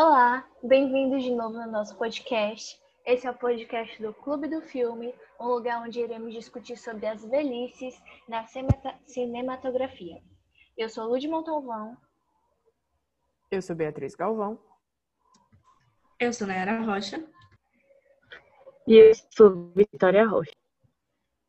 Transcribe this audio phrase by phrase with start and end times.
[0.00, 2.80] Olá, bem-vindos de novo no nosso podcast.
[3.04, 7.24] Esse é o podcast do Clube do Filme, um lugar onde iremos discutir sobre as
[7.24, 8.46] velhices na
[9.04, 10.22] cinematografia.
[10.76, 11.96] Eu sou Lud Montalvão.
[13.50, 14.56] Eu sou Beatriz Galvão.
[16.20, 17.28] Eu sou Nayara Rocha.
[18.86, 20.52] E eu sou Vitória Rocha.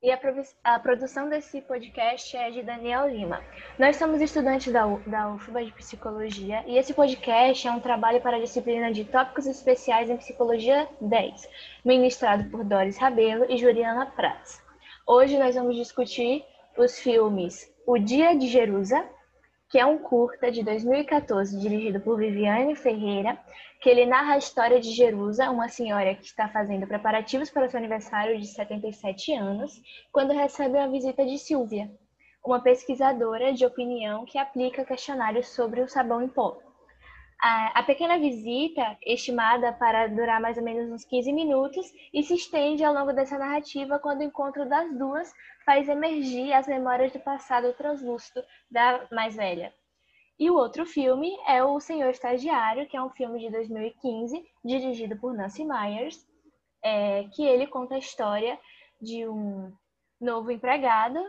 [0.02, 0.20] E a,
[0.64, 3.44] a, produção desse podcast é de Daniel Lima.
[3.78, 8.38] Nós somos estudantes da, da UFBA de Psicologia e esse podcast é um trabalho para
[8.38, 11.50] a disciplina de Tópicos Especiais em Psicologia 10,
[11.84, 14.62] ministrado por Doris Rabelo e Juliana Prats.
[15.06, 16.46] Hoje nós vamos discutir
[16.78, 19.06] os filmes O Dia de Jerusa,
[19.70, 23.38] que é um curta de 2014 dirigido por Viviane Ferreira,
[23.80, 27.70] que ele narra a história de Jerusa, uma senhora que está fazendo preparativos para o
[27.70, 29.80] seu aniversário de 77 anos,
[30.12, 31.90] quando recebe a visita de Silvia,
[32.44, 36.58] uma pesquisadora de opinião que aplica questionários sobre o sabão em pó.
[37.42, 42.84] A, pequena visita, estimada para durar mais ou menos uns 15 minutos, e se estende
[42.84, 45.34] ao longo dessa narrativa quando o encontro das duas
[45.66, 49.74] faz emergir as memórias do passado translúcido da mais velha.
[50.38, 55.18] E o outro filme é O Senhor Estagiário, que é um filme de 2015, dirigido
[55.18, 56.28] por Nancy Myers,
[56.84, 58.60] é, que ele conta a história
[59.02, 59.72] de um
[60.20, 61.20] novo empregado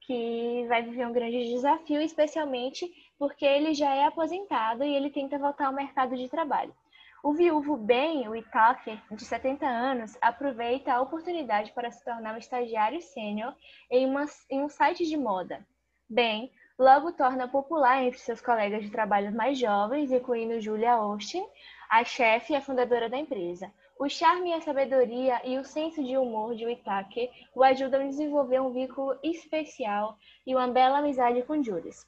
[0.00, 2.90] que vai viver um grande desafio, especialmente
[3.24, 6.74] porque ele já é aposentado e ele tenta voltar ao mercado de trabalho.
[7.22, 12.36] O viúvo Ben, o Itaker, de 70 anos, aproveita a oportunidade para se tornar um
[12.36, 13.54] estagiário sênior
[13.90, 14.12] em,
[14.50, 15.66] em um site de moda.
[16.06, 21.46] Ben logo torna popular entre seus colegas de trabalho mais jovens, incluindo Julia Austin,
[21.88, 23.72] a chefe e a fundadora da empresa.
[23.98, 28.60] O charme, a sabedoria e o senso de humor de Itaker o ajudam a desenvolver
[28.60, 32.04] um vínculo especial e uma bela amizade com Julius.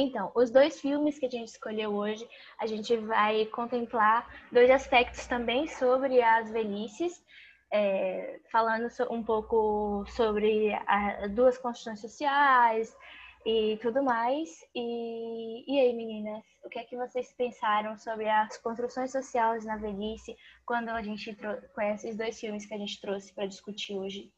[0.00, 2.26] Então, os dois filmes que a gente escolheu hoje,
[2.58, 7.22] a gente vai contemplar dois aspectos também sobre as velhices,
[7.70, 12.96] é, falando um pouco sobre as duas construções sociais
[13.44, 14.48] e tudo mais.
[14.74, 19.76] E, e aí, meninas, o que é que vocês pensaram sobre as construções sociais na
[19.76, 20.34] velhice
[20.64, 21.36] quando a gente
[21.74, 24.32] conhece os dois filmes que a gente trouxe para discutir hoje?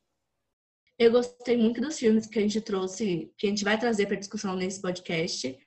[1.03, 4.15] Eu gostei muito dos filmes que a gente trouxe, que a gente vai trazer para
[4.15, 5.59] discussão nesse podcast.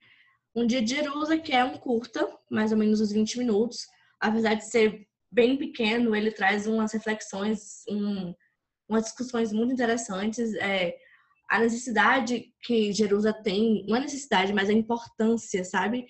[0.55, 3.85] Um Dia de Jerusa, que é um curta, mais ou menos uns 20 minutos.
[4.17, 8.33] Apesar de ser bem pequeno, ele traz umas reflexões, um,
[8.87, 10.55] umas discussões muito interessantes.
[10.55, 10.95] É,
[11.49, 16.07] a necessidade que Jerusa tem, não a necessidade, mas a importância, sabe?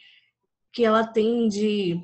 [0.72, 2.00] Que ela tem de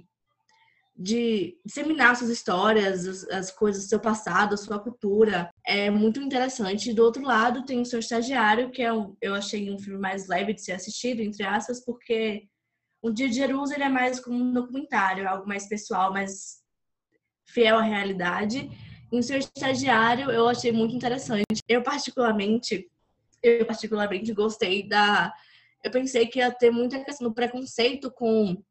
[1.01, 5.49] de disseminar suas histórias, as coisas do seu passado, a sua cultura.
[5.65, 6.93] É muito interessante.
[6.93, 10.27] Do outro lado, tem o seu estagiário, que é um, eu achei um filme mais
[10.27, 12.47] leve de ser assistido, entre aspas, porque
[13.01, 16.61] o Dia de Jerusalém é mais como um documentário, algo mais pessoal, mais
[17.45, 18.69] fiel à realidade.
[19.11, 21.63] E o seu estagiário eu achei muito interessante.
[21.67, 22.87] Eu particularmente,
[23.41, 25.33] eu particularmente gostei da
[25.83, 28.61] eu pensei que ia ter muita questão do preconceito com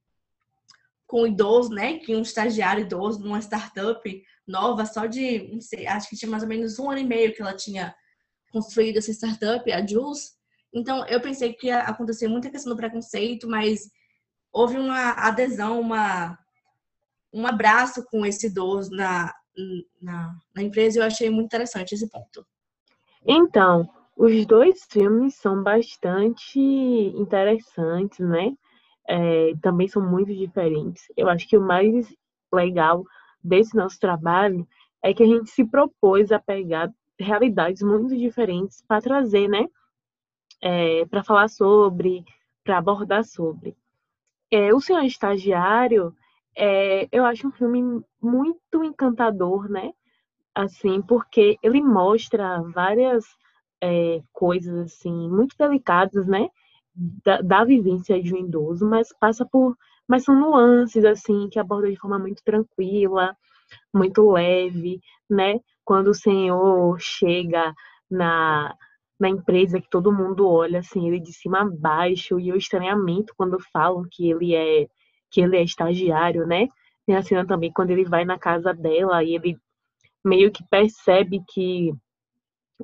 [1.11, 1.99] com idoso, né?
[1.99, 6.45] Que um estagiário idoso numa startup nova, só de, não sei, acho que tinha mais
[6.45, 7.93] ou menos um ano e meio que ela tinha
[8.53, 10.37] construído essa startup, a Jules.
[10.73, 13.91] Então, eu pensei que ia acontecer muita questão do preconceito, mas
[14.53, 16.39] houve uma adesão, uma,
[17.33, 19.35] um abraço com esse idoso na,
[20.01, 22.47] na, na empresa e eu achei muito interessante esse ponto.
[23.27, 28.53] Então, os dois filmes são bastante interessantes, né?
[29.11, 31.05] É, também são muito diferentes.
[31.17, 32.15] Eu acho que o mais
[32.53, 33.05] legal
[33.43, 34.67] desse nosso trabalho
[35.03, 39.67] é que a gente se propôs a pegar realidades muito diferentes para trazer, né?
[40.63, 42.25] É, para falar sobre,
[42.63, 43.77] para abordar sobre.
[44.49, 46.15] É, o Senhor Estagiário,
[46.57, 49.93] é, eu acho um filme muito encantador, né?
[50.55, 53.25] Assim, porque ele mostra várias
[53.83, 56.49] é, coisas assim muito delicadas, né?
[56.95, 59.77] Da, da vivência de um idoso, mas passa por.
[60.09, 63.37] Mas são nuances, assim, que aborda de forma muito tranquila,
[63.95, 65.61] muito leve, né?
[65.85, 67.73] Quando o senhor chega
[68.11, 68.75] na,
[69.19, 73.35] na empresa que todo mundo olha, assim, ele de cima a baixo, e o estranhamento
[73.37, 74.89] quando falam que ele é
[75.31, 76.69] que ele é estagiário, né?
[77.07, 79.57] Tem a cena também quando ele vai na casa dela e ele
[80.25, 81.93] meio que percebe que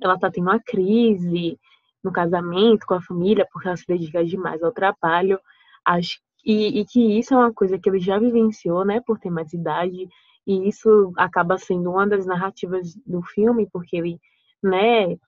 [0.01, 1.59] ela tá tendo uma crise,
[2.07, 5.39] no casamento, com a família, porque ela se dedica demais ao trabalho.
[5.85, 9.31] Acho, e, e que isso é uma coisa que ele já vivenciou, né, por ter
[9.31, 10.09] mais idade,
[10.47, 14.21] e isso acaba sendo uma das narrativas do filme, porque ele,
[14.63, 15.19] né,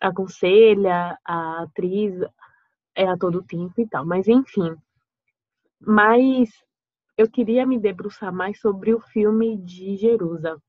[0.00, 2.14] aconselha a atriz
[2.94, 4.04] é, a todo tempo e tal.
[4.06, 4.74] Mas, enfim.
[5.78, 6.50] Mas
[7.18, 10.60] eu queria me debruçar mais sobre o filme de Jerusa,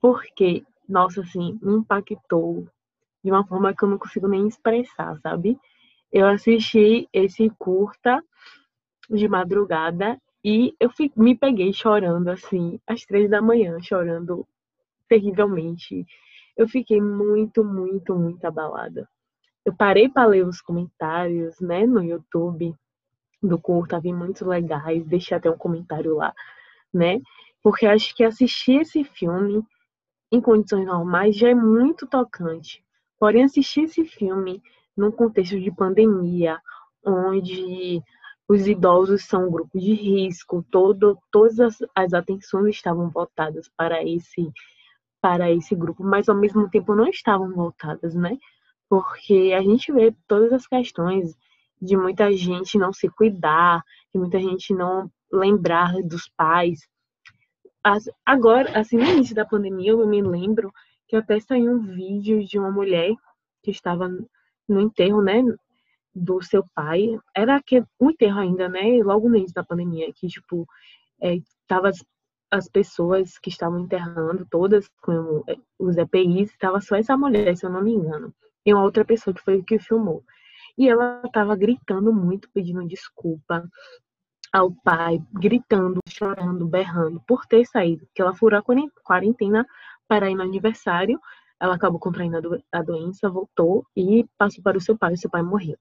[0.00, 2.66] porque, nossa, assim, me impactou
[3.24, 5.58] de uma forma que eu não consigo nem expressar, sabe?
[6.12, 8.22] Eu assisti esse curta
[9.08, 14.46] de madrugada e eu me peguei chorando, assim, às três da manhã, chorando
[15.08, 16.06] terrivelmente.
[16.56, 19.08] Eu fiquei muito, muito, muito abalada.
[19.64, 22.74] Eu parei para ler os comentários, né, no YouTube
[23.42, 26.34] do curta, vi muitos legais, deixei até um comentário lá,
[26.92, 27.20] né?
[27.62, 29.64] Porque acho que assistir esse filme
[30.30, 32.83] em condições normais já é muito tocante.
[33.24, 34.62] Porém, assistir esse filme
[34.94, 36.60] num contexto de pandemia,
[37.02, 38.02] onde
[38.46, 44.04] os idosos são um grupo de risco, todo, todas as, as atenções estavam voltadas para
[44.04, 44.52] esse
[45.22, 48.36] para esse grupo, mas ao mesmo tempo não estavam voltadas, né?
[48.90, 51.34] Porque a gente vê todas as questões
[51.80, 53.82] de muita gente não se cuidar,
[54.12, 56.86] de muita gente não lembrar dos pais.
[57.82, 60.70] As, agora, assim, no início da pandemia, eu me lembro
[61.14, 63.14] que até saiu um vídeo de uma mulher
[63.62, 64.08] que estava
[64.68, 65.42] no enterro, né,
[66.12, 67.16] do seu pai.
[67.36, 70.66] Era que um enterro ainda, né, logo no início da pandemia, que tipo,
[71.22, 71.36] é,
[71.68, 72.04] tava as,
[72.50, 75.44] as pessoas que estavam enterrando, todas com
[75.78, 78.34] os EPIs, estava só essa mulher, se eu não me engano,
[78.66, 80.24] e uma outra pessoa que foi que filmou.
[80.76, 83.70] E ela estava gritando muito, pedindo desculpa
[84.52, 88.64] ao pai, gritando, chorando, berrando por ter saído, que ela furou a
[89.04, 89.64] quarentena
[90.08, 91.20] para ir no aniversário.
[91.60, 95.42] Ela acabou contraindo a doença, voltou e passou para o seu pai, o seu pai
[95.42, 95.76] morreu,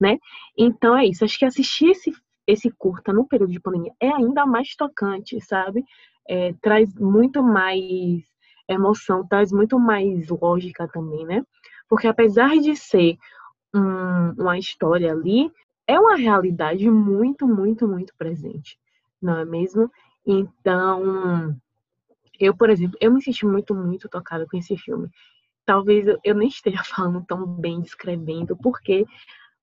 [0.00, 0.18] né?
[0.56, 1.24] Então é isso.
[1.24, 2.12] Acho que assistir esse
[2.48, 5.84] esse curta no período de pandemia é ainda mais tocante, sabe?
[6.26, 8.24] É, traz muito mais
[8.66, 11.44] emoção, traz muito mais lógica também, né?
[11.88, 13.18] Porque apesar de ser
[13.74, 15.52] um, uma história ali,
[15.86, 18.78] é uma realidade muito, muito, muito presente,
[19.20, 19.90] não é mesmo?
[20.26, 21.54] Então,
[22.38, 25.08] eu, por exemplo, eu me senti muito, muito tocada com esse filme.
[25.64, 29.04] Talvez eu nem esteja falando tão bem, descrevendo, porque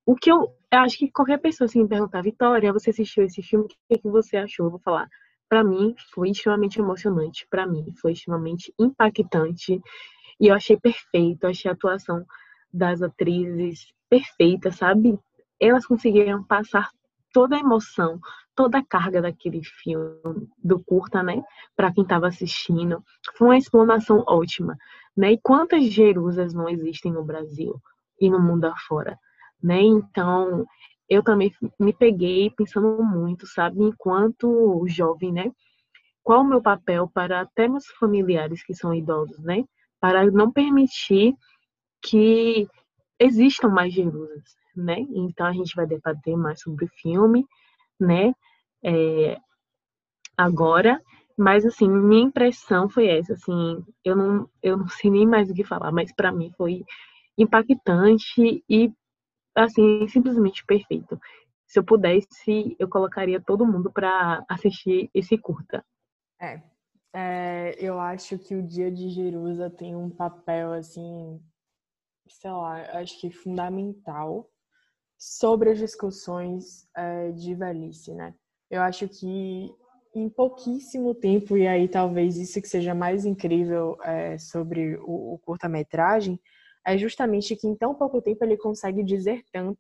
[0.06, 3.42] o que eu, eu acho que qualquer pessoa se me perguntar, Vitória, você assistiu esse
[3.42, 4.68] filme, o que, que você achou?
[4.68, 5.10] Eu vou falar.
[5.50, 7.48] Para mim, foi extremamente emocionante.
[7.50, 9.82] Para mim, foi extremamente impactante.
[10.40, 12.26] E eu achei perfeito, eu achei a atuação
[12.72, 15.18] das atrizes perfeita, sabe?
[15.60, 16.90] Elas conseguiram passar
[17.32, 18.20] toda a emoção,
[18.56, 20.16] toda a carga daquele filme,
[20.64, 21.44] do curta, né?
[21.76, 23.04] Para quem estava assistindo.
[23.38, 24.78] Foi uma explanação ótima,
[25.16, 25.34] né?
[25.34, 27.76] E quantas Jerusas não existem no Brasil
[28.20, 29.20] e no mundo afora,
[29.62, 29.82] né?
[29.82, 30.66] Então,
[31.10, 33.84] eu também me peguei pensando muito, sabe?
[33.84, 35.52] Enquanto jovem, né?
[36.24, 39.64] Qual o meu papel para até meus familiares que são idosos, né?
[40.00, 41.36] Para não permitir
[42.02, 42.68] que
[43.20, 44.98] existam mais Jerusas, né?
[45.14, 47.46] Então a gente vai debater mais sobre o filme,
[48.00, 48.34] né?
[48.84, 49.38] É,
[50.38, 51.02] agora,
[51.38, 55.54] mas assim, minha impressão foi essa, assim, eu não, eu não sei nem mais o
[55.54, 56.84] que falar, mas para mim foi
[57.38, 58.92] impactante e
[59.56, 61.20] assim, simplesmente perfeito.
[61.68, 65.84] Se eu pudesse, eu colocaria todo mundo para assistir esse curta.
[66.40, 66.62] É,
[67.14, 71.42] é, eu acho que o Dia de Jerusa tem um papel assim
[72.28, 74.50] sei lá, acho que fundamental
[75.26, 78.36] sobre as discussões é, de velhice, né?
[78.70, 79.74] Eu acho que
[80.14, 85.40] em pouquíssimo tempo, e aí talvez isso que seja mais incrível é, sobre o, o
[85.40, 86.40] curta-metragem,
[86.86, 89.80] é justamente que em tão pouco tempo ele consegue dizer tanto,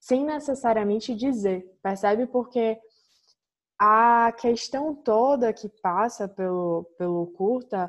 [0.00, 2.26] sem necessariamente dizer, percebe?
[2.26, 2.76] Porque
[3.78, 7.88] a questão toda que passa pelo, pelo curta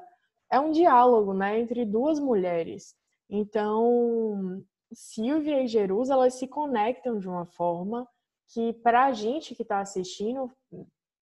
[0.51, 2.95] é um diálogo né, entre duas mulheres.
[3.27, 4.63] Então,
[4.95, 8.07] Silvia e Jerusa, elas se conectam de uma forma
[8.47, 10.51] que, para a gente que está assistindo,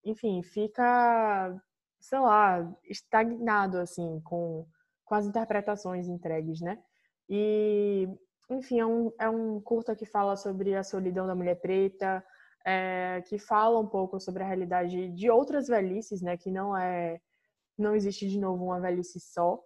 [0.06, 1.56] enfim, fica,
[2.00, 4.68] sei lá, estagnado, assim, com,
[5.04, 6.82] com as interpretações entregues, né?
[7.30, 8.08] E,
[8.50, 12.24] enfim, é um, é um curta que fala sobre a solidão da mulher preta,
[12.66, 16.38] é, que fala um pouco sobre a realidade de outras velhices, né?
[16.38, 17.20] Que não é,
[17.78, 19.60] não existe de novo uma velhice só,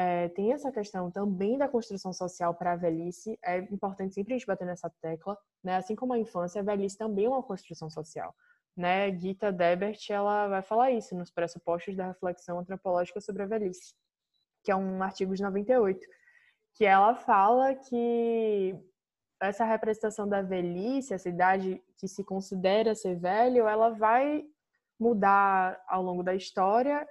[0.00, 3.38] é, tem essa questão também da construção social para a velhice.
[3.44, 5.76] É importante sempre a gente bater nessa tecla, né?
[5.76, 8.34] Assim como a infância, a velhice também é uma construção social.
[8.74, 9.14] Né?
[9.18, 13.92] Gita Debert ela vai falar isso nos pressupostos da reflexão antropológica sobre a velhice,
[14.64, 16.00] que é um artigo de 98,
[16.76, 18.74] que ela fala que
[19.38, 24.46] essa representação da velhice, essa idade que se considera ser velho, ela vai
[24.98, 27.06] mudar ao longo da história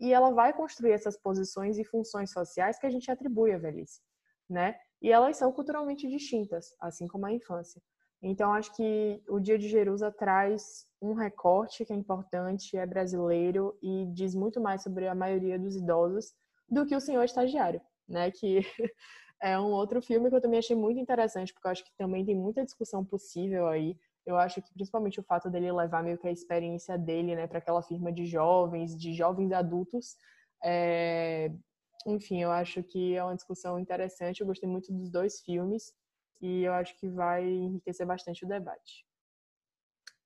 [0.00, 4.00] e ela vai construir essas posições e funções sociais que a gente atribui à velhice,
[4.48, 4.76] né?
[5.00, 7.80] E elas são culturalmente distintas, assim como a infância.
[8.22, 13.76] Então, acho que o Dia de Jerusa traz um recorte que é importante, é brasileiro
[13.82, 16.32] e diz muito mais sobre a maioria dos idosos
[16.66, 18.30] do que o Senhor Estagiário, né?
[18.30, 18.60] Que
[19.42, 22.24] é um outro filme que eu também achei muito interessante, porque eu acho que também
[22.24, 23.94] tem muita discussão possível aí.
[24.26, 27.58] Eu acho que principalmente o fato dele levar meio que a experiência dele, né, para
[27.58, 30.16] aquela firma de jovens, de jovens adultos,
[30.62, 31.50] é...
[32.06, 34.40] enfim, eu acho que é uma discussão interessante.
[34.40, 35.92] Eu gostei muito dos dois filmes
[36.40, 39.06] e eu acho que vai enriquecer bastante o debate.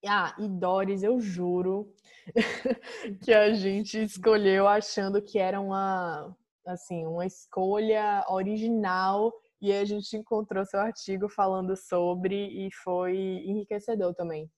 [0.07, 1.93] Ah, e Doris, eu juro
[3.25, 10.17] que a gente escolheu achando que era uma, assim, uma escolha original e a gente
[10.17, 14.51] encontrou seu artigo falando sobre e foi enriquecedor também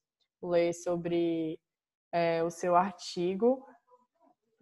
[0.43, 1.59] ler sobre
[2.13, 3.65] é, o seu artigo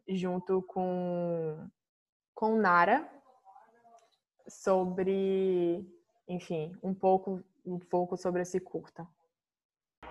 [0.09, 1.68] junto com
[2.35, 3.09] com Nara
[4.49, 5.85] sobre,
[6.28, 9.07] enfim, um pouco um pouco sobre esse curta.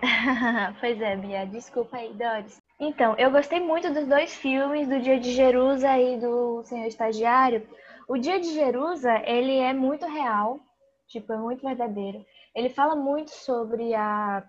[0.80, 2.60] pois é, Bia, desculpa aí, Doris.
[2.78, 7.66] Então, eu gostei muito dos dois filmes, do Dia de Jerusa e do Senhor Estagiário.
[8.08, 10.58] O Dia de Jerusa, ele é muito real,
[11.06, 12.24] tipo, é muito verdadeiro.
[12.56, 14.42] Ele fala muito sobre a,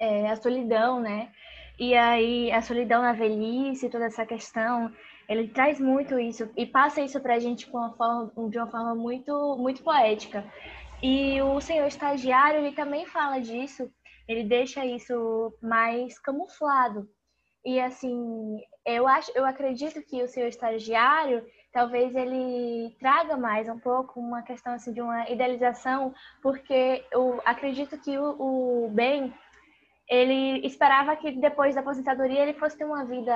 [0.00, 1.30] é, a solidão, né?
[1.78, 4.90] E aí, a solidão na velhice, toda essa questão,
[5.28, 8.94] ele traz muito isso e passa isso pra gente com uma forma, de uma forma
[8.94, 10.42] muito, muito poética.
[11.02, 13.92] E o Senhor Estagiário, ele também fala disso,
[14.26, 17.06] ele deixa isso mais camuflado.
[17.62, 23.78] E assim, eu acho, eu acredito que o seu estagiário talvez ele traga mais um
[23.78, 29.34] pouco uma questão assim de uma idealização, porque eu acredito que o, o Ben
[30.08, 33.34] ele esperava que depois da aposentadoria ele fosse ter uma vida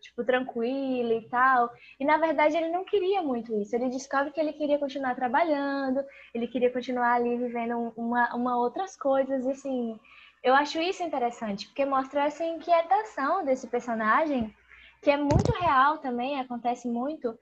[0.00, 1.70] tipo tranquila e tal.
[1.98, 3.74] E na verdade ele não queria muito isso.
[3.74, 6.04] Ele descobre que ele queria continuar trabalhando,
[6.34, 9.98] ele queria continuar ali vivendo uma, uma outras coisas e assim,
[10.42, 14.54] eu acho isso interessante, porque mostra essa inquietação desse personagem,
[15.00, 17.38] que é muito real também, acontece muito,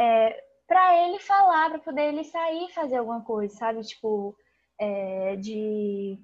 [0.00, 3.82] é, para ele falar, para poder ele sair e fazer alguma coisa, sabe?
[3.82, 4.34] Tipo,
[4.80, 6.18] é, de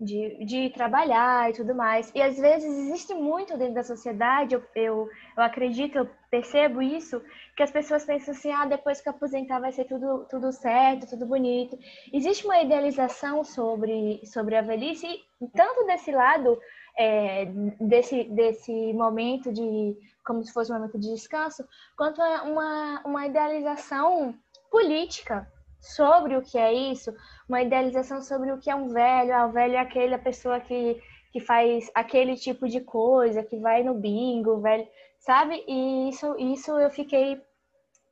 [0.00, 2.10] de, de trabalhar e tudo mais.
[2.14, 7.22] E às vezes existe muito dentro da sociedade, eu, eu, eu acredito, eu percebo isso,
[7.56, 11.26] que as pessoas pensam assim, ah, depois que aposentar vai ser tudo, tudo certo, tudo
[11.26, 11.78] bonito.
[12.12, 15.06] Existe uma idealização sobre, sobre a velhice,
[15.54, 16.58] tanto desse lado,
[16.96, 17.46] é,
[17.80, 21.64] desse, desse momento de, como se fosse um momento de descanso,
[21.96, 24.34] quanto uma, uma idealização
[24.70, 27.14] política sobre o que é isso,
[27.48, 29.34] uma idealização sobre o que é um velho.
[29.34, 31.00] Ah, o velho é aquela pessoa que,
[31.32, 35.62] que faz aquele tipo de coisa, que vai no bingo, velho, sabe?
[35.68, 37.40] E isso, isso eu fiquei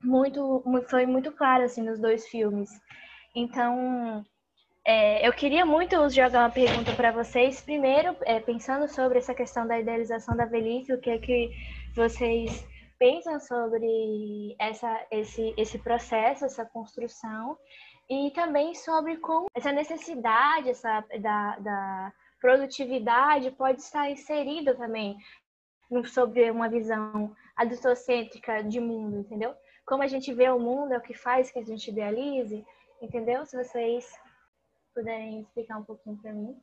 [0.02, 2.70] muito, foi muito claro assim nos dois filmes.
[3.34, 4.24] Então,
[4.84, 7.60] é, eu queria muito jogar uma pergunta para vocês.
[7.60, 11.50] Primeiro, é, pensando sobre essa questão da idealização da velhice, o que é que
[11.94, 12.66] vocês
[12.98, 17.56] pensam sobre essa, esse, esse processo, essa construção,
[18.10, 25.16] e também sobre como essa necessidade essa, da, da produtividade pode estar inserida também
[26.06, 29.54] sobre uma visão adultocêntrica de mundo, entendeu?
[29.86, 32.64] Como a gente vê o mundo é o que faz que a gente idealize,
[33.00, 33.44] entendeu?
[33.46, 34.12] Se vocês
[34.94, 36.56] puderem explicar um pouquinho para mim.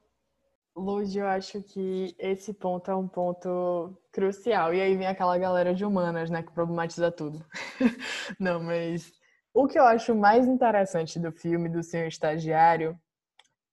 [0.76, 4.74] Luz, eu acho que esse ponto é um ponto crucial.
[4.74, 7.46] E aí vem aquela galera de humanas, né, que problematiza tudo.
[8.40, 9.12] Não, mas
[9.54, 12.98] o que eu acho mais interessante do filme do Senhor Estagiário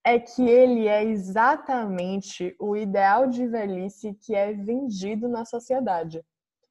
[0.04, 6.24] é que ele é exatamente o ideal de velhice que é vendido na sociedade.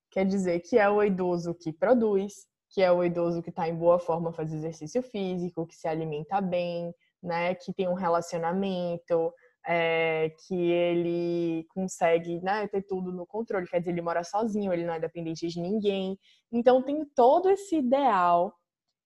[0.09, 3.75] Quer dizer, que é o idoso que produz, que é o idoso que está em
[3.75, 6.93] boa forma, faz exercício físico, que se alimenta bem,
[7.25, 9.33] né, que tem um relacionamento,
[9.67, 14.85] é, que ele consegue né, ter tudo no controle, quer dizer, ele mora sozinho, ele
[14.85, 16.17] não é dependente de ninguém.
[16.51, 18.53] Então tem todo esse ideal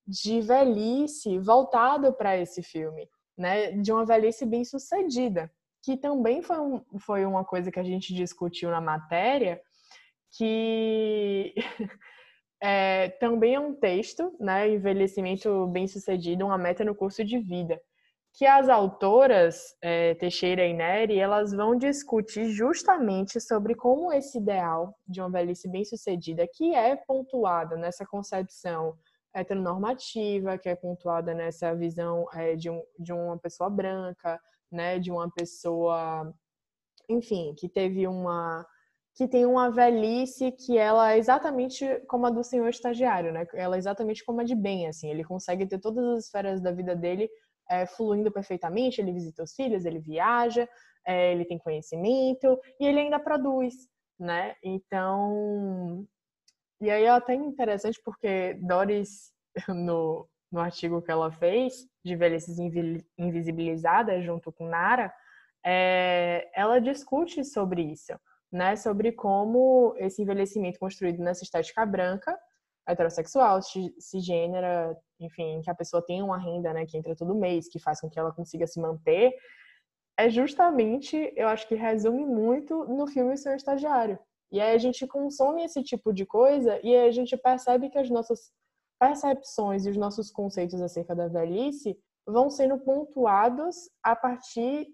[0.05, 3.07] de velhice voltado para esse filme,
[3.37, 5.49] né, de uma velhice bem sucedida,
[5.81, 9.61] que também foi, um, foi uma coisa que a gente discutiu na matéria,
[10.35, 11.53] que
[12.61, 17.79] é, também é um texto, né, envelhecimento bem sucedido, uma meta no curso de vida
[18.39, 24.95] que as autoras é, Teixeira e Neri elas vão discutir justamente sobre como esse ideal
[25.05, 28.97] de uma velhice bem-sucedida, que é pontuada nessa concepção
[29.35, 34.39] heteronormativa, que é pontuada nessa visão é, de, um, de uma pessoa branca,
[34.71, 36.33] né, de uma pessoa,
[37.09, 38.65] enfim, que teve uma
[39.15, 43.45] que tem uma velhice que ela é exatamente como a do senhor estagiário, né?
[43.53, 46.71] Ela é exatamente como a de bem, assim, ele consegue ter todas as esferas da
[46.71, 47.29] vida dele
[47.69, 50.67] é, fluindo perfeitamente, ele visita os filhos, ele viaja,
[51.05, 53.87] é, ele tem conhecimento e ele ainda produz,
[54.19, 54.55] né?
[54.63, 56.05] Então,
[56.81, 59.31] e aí é até interessante porque Doris,
[59.69, 62.57] no, no artigo que ela fez, de velhices
[63.17, 65.13] invisibilizadas, junto com Nara,
[65.65, 68.13] é, ela discute sobre isso,
[68.51, 68.75] né?
[68.75, 72.37] Sobre como esse envelhecimento construído nessa estética branca,
[72.89, 73.59] heterossexual,
[73.99, 78.01] cisgênera, enfim, que a pessoa tem uma renda, né, que entra todo mês, que faz
[78.01, 79.33] com que ela consiga se manter,
[80.17, 84.19] é justamente, eu acho que resume muito no filme Seu Estagiário.
[84.51, 87.97] E aí a gente consome esse tipo de coisa e aí a gente percebe que
[87.97, 88.51] as nossas
[88.99, 94.87] percepções e os nossos conceitos acerca da velhice vão sendo pontuados a partir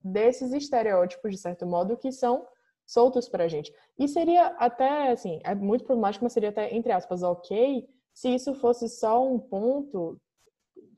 [0.00, 2.46] desses estereótipos, de certo modo, que são
[2.86, 3.72] soltos pra gente.
[3.98, 8.54] E seria até, assim, é muito problemático, mas seria até, entre aspas, ok se isso
[8.54, 10.18] fosse só um ponto,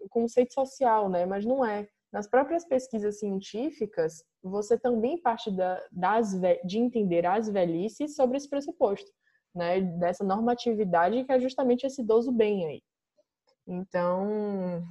[0.08, 1.26] conceito social, né?
[1.26, 1.88] Mas não é.
[2.12, 6.32] Nas próprias pesquisas científicas, você também parte da, das,
[6.64, 9.10] de entender as velhices sobre esse pressuposto,
[9.52, 9.80] né?
[9.80, 12.82] Dessa normatividade que é justamente esse idoso bem aí.
[13.66, 14.86] Então,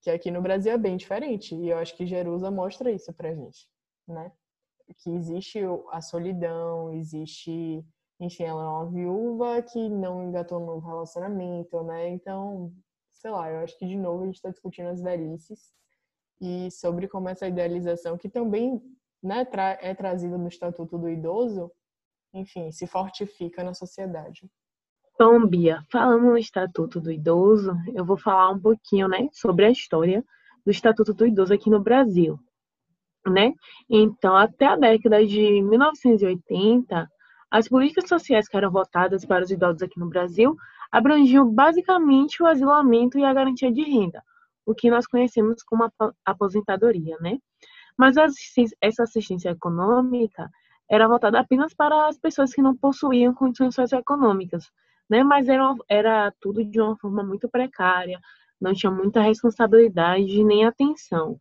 [0.00, 1.56] que aqui no Brasil é bem diferente.
[1.56, 3.68] E eu acho que Jerusa mostra isso pra gente,
[4.06, 4.30] né?
[4.96, 7.84] Que existe a solidão, existe...
[8.20, 12.08] Enfim, ela é uma viúva que não engatou no relacionamento, né?
[12.08, 12.72] Então,
[13.12, 15.72] sei lá, eu acho que de novo a gente está discutindo as velhices
[16.40, 18.80] e sobre como essa idealização, que também
[19.22, 19.46] né,
[19.80, 21.70] é trazida no Estatuto do Idoso,
[22.32, 24.48] enfim, se fortifica na sociedade.
[25.18, 29.70] Bom, Bia, falando no Estatuto do Idoso, eu vou falar um pouquinho, né, sobre a
[29.70, 30.24] história
[30.64, 32.38] do Estatuto do Idoso aqui no Brasil,
[33.28, 33.52] né?
[33.88, 37.08] Então, até a década de 1980,
[37.50, 40.56] as políticas sociais que eram votadas para os idosos aqui no Brasil
[40.92, 44.22] abrangiam basicamente o asilamento e a garantia de renda,
[44.66, 45.90] o que nós conhecemos como
[46.24, 47.38] aposentadoria, né?
[47.96, 48.16] Mas
[48.80, 50.48] essa assistência econômica
[50.90, 54.70] era voltada apenas para as pessoas que não possuíam condições socioeconômicas,
[55.08, 55.22] né?
[55.22, 58.20] Mas era, era tudo de uma forma muito precária,
[58.60, 61.38] não tinha muita responsabilidade nem atenção.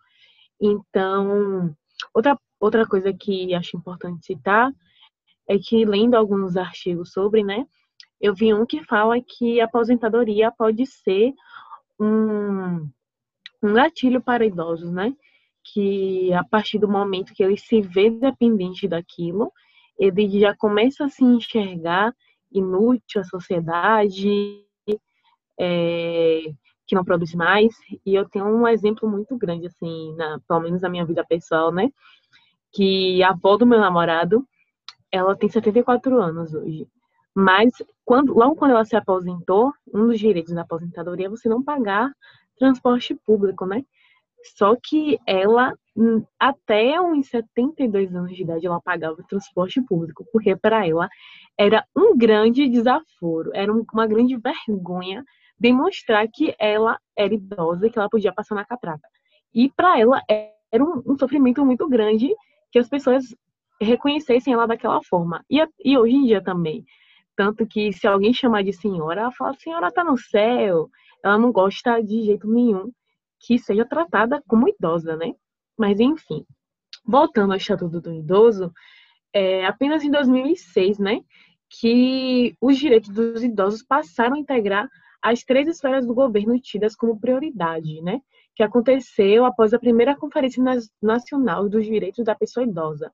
[0.60, 1.76] Então,
[2.14, 4.72] outra, outra coisa que acho importante citar
[5.48, 7.66] é que, lendo alguns artigos sobre, né,
[8.20, 11.34] eu vi um que fala que a aposentadoria pode ser
[12.00, 12.90] um,
[13.62, 15.14] um gatilho para idosos, né?
[15.64, 19.52] Que a partir do momento que ele se vê dependente daquilo,
[19.98, 22.14] ele já começa a se enxergar
[22.52, 24.64] inútil à sociedade,
[25.60, 26.42] é,
[26.88, 27.76] que não produz mais.
[28.06, 31.72] E eu tenho um exemplo muito grande, assim, na, pelo menos na minha vida pessoal,
[31.72, 31.92] né?
[32.72, 34.48] Que a avó do meu namorado,
[35.12, 36.88] ela tem 74 anos hoje.
[37.36, 37.72] Mas
[38.04, 42.12] quando, logo quando ela se aposentou, um dos direitos da aposentadoria é você não pagar
[42.58, 43.84] transporte público, né?
[44.56, 50.56] Só que ela, hum, até uns 72 anos de idade, ela pagava transporte público, porque
[50.56, 51.10] para ela
[51.58, 55.24] era um grande desaforo, era uma grande vergonha
[55.60, 59.08] demonstrar que ela era idosa, que ela podia passar na catraca.
[59.54, 60.22] E para ela
[60.72, 62.34] era um, um, sofrimento muito grande
[62.72, 63.24] que as pessoas
[63.82, 65.44] reconhecessem ela daquela forma.
[65.50, 66.86] E, e hoje em dia também.
[67.36, 70.90] Tanto que se alguém chamar de senhora, ela fala, senhora tá no céu.
[71.24, 72.92] Ela não gosta de jeito nenhum
[73.40, 75.34] que seja tratada como idosa, né?
[75.78, 76.44] Mas enfim,
[77.06, 78.74] voltando ao Estatuto do Idoso,
[79.34, 81.22] é apenas em 2006, né,
[81.70, 84.90] que os direitos dos idosos passaram a integrar
[85.22, 88.22] as três esferas do governo tidas como prioridade, né,
[88.56, 90.64] que aconteceu após a primeira Conferência
[91.02, 93.12] Nacional dos Direitos da Pessoa Idosa.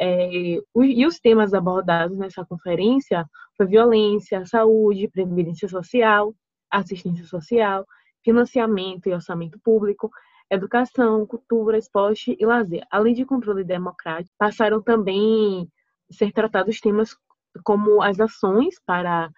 [0.00, 6.32] É, e os temas abordados nessa conferência foi violência, saúde, previdência social,
[6.70, 7.84] assistência social,
[8.24, 10.10] financiamento e orçamento público,
[10.50, 15.68] educação, cultura, esporte e lazer, além de controle democrático, passaram também
[16.10, 17.16] a ser tratados temas
[17.64, 19.30] como as ações para,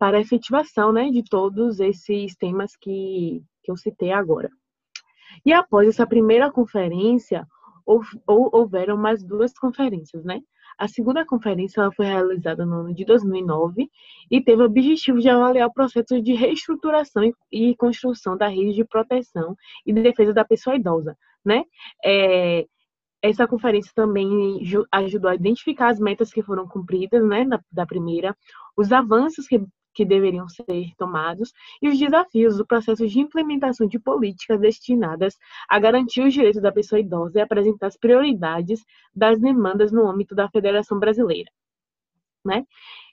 [0.00, 4.48] para a efetivação né, de todos esses temas que, que eu citei agora.
[5.44, 7.46] E após essa primeira conferência,
[8.26, 10.40] houveram mais duas conferências, né?
[10.78, 13.90] A segunda conferência foi realizada no ano de 2009
[14.30, 18.84] e teve o objetivo de avaliar o processo de reestruturação e construção da rede de
[18.84, 21.64] proteção e de defesa da pessoa idosa, né?
[22.02, 22.66] É,
[23.20, 28.34] essa conferência também ajudou a identificar as metas que foram cumpridas, né, da, da primeira,
[28.74, 33.98] os avanços que que deveriam ser tomados e os desafios do processo de implementação de
[33.98, 35.36] políticas destinadas
[35.68, 40.34] a garantir os direitos da pessoa idosa e apresentar as prioridades das demandas no âmbito
[40.34, 41.50] da Federação Brasileira.
[42.44, 42.64] Né?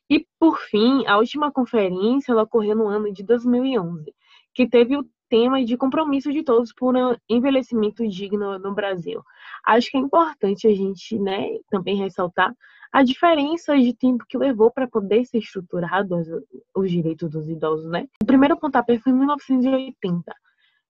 [0.09, 4.13] E, por fim, a última conferência ocorreu no ano de 2011,
[4.53, 9.21] que teve o tema de compromisso de todos por um envelhecimento digno no Brasil.
[9.65, 12.53] Acho que é importante a gente né, também ressaltar
[12.91, 16.27] a diferença de tempo que levou para poder ser estruturado os,
[16.75, 17.89] os, direitos dos idosos.
[17.89, 18.07] Né?
[18.21, 20.33] O primeiro pontapé foi em 1980.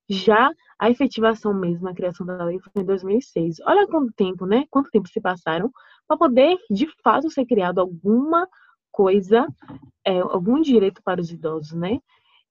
[0.10, 3.60] Já a efetivação mesmo, a criação da lei foi em 2006.
[3.66, 4.66] Olha quanto tempo, né?
[4.70, 5.70] Quanto tempo se passaram
[6.08, 8.48] para poder, de fato, ser criado alguma
[8.90, 9.46] coisa,
[10.06, 12.00] é, algum direito para os idosos, né?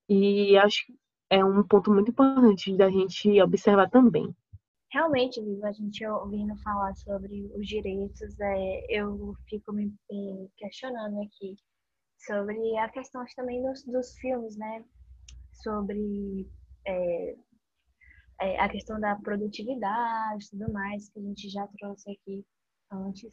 [0.08, 0.94] E acho que
[1.30, 4.34] é um ponto muito importante da gente observar também.
[4.96, 9.92] Realmente, Viva, a gente ouvindo falar sobre os direitos, é, eu fico me,
[10.56, 11.54] questionando aqui
[12.26, 14.82] sobre a questão também dos, dos filmes, né?
[15.52, 16.48] Sobre
[16.86, 17.36] é,
[18.40, 22.42] é, a questão da produtividade e tudo mais, que a gente já trouxe aqui
[22.90, 23.30] antes.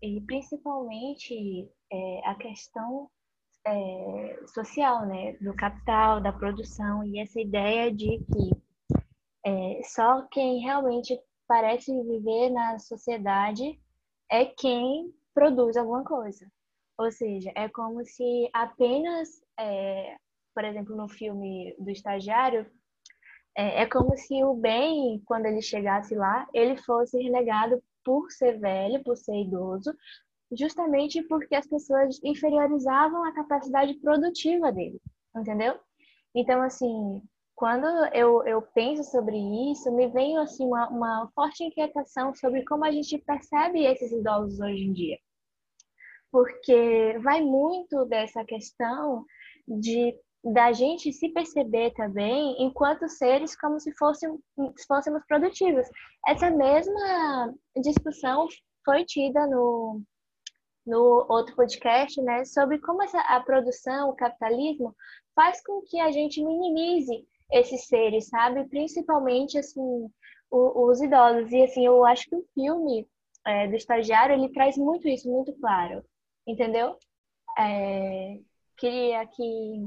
[0.00, 3.10] E principalmente é, a questão
[3.66, 5.32] é, social, né?
[5.40, 8.61] Do capital, da produção, e essa ideia de que
[9.44, 13.78] é, só quem realmente parece viver na sociedade
[14.30, 16.46] é quem produz alguma coisa.
[16.98, 20.16] Ou seja, é como se apenas, é,
[20.54, 22.70] por exemplo, no filme do estagiário,
[23.56, 28.58] é, é como se o bem, quando ele chegasse lá, ele fosse renegado por ser
[28.58, 29.94] velho, por ser idoso,
[30.52, 35.00] justamente porque as pessoas inferiorizavam a capacidade produtiva dele,
[35.36, 35.78] entendeu?
[36.34, 37.22] Então, assim,
[37.62, 39.36] quando eu, eu penso sobre
[39.70, 44.58] isso, me vem assim, uma, uma forte inquietação sobre como a gente percebe esses idosos
[44.58, 45.16] hoje em dia.
[46.32, 49.24] Porque vai muito dessa questão
[49.68, 54.26] de da gente se perceber também enquanto seres como se, fosse,
[54.76, 55.86] se fôssemos produtivos.
[56.26, 58.48] Essa mesma discussão
[58.84, 60.02] foi tida no,
[60.84, 64.96] no outro podcast, né, sobre como essa, a produção, o capitalismo,
[65.32, 68.64] faz com que a gente minimize esses seres, sabe?
[68.68, 70.08] Principalmente, assim,
[70.50, 71.50] o, os idosos.
[71.52, 73.06] E, assim, eu acho que o filme
[73.46, 76.04] é, do estagiário, ele traz muito isso, muito claro,
[76.46, 76.96] entendeu?
[77.58, 78.38] É,
[78.76, 79.86] queria que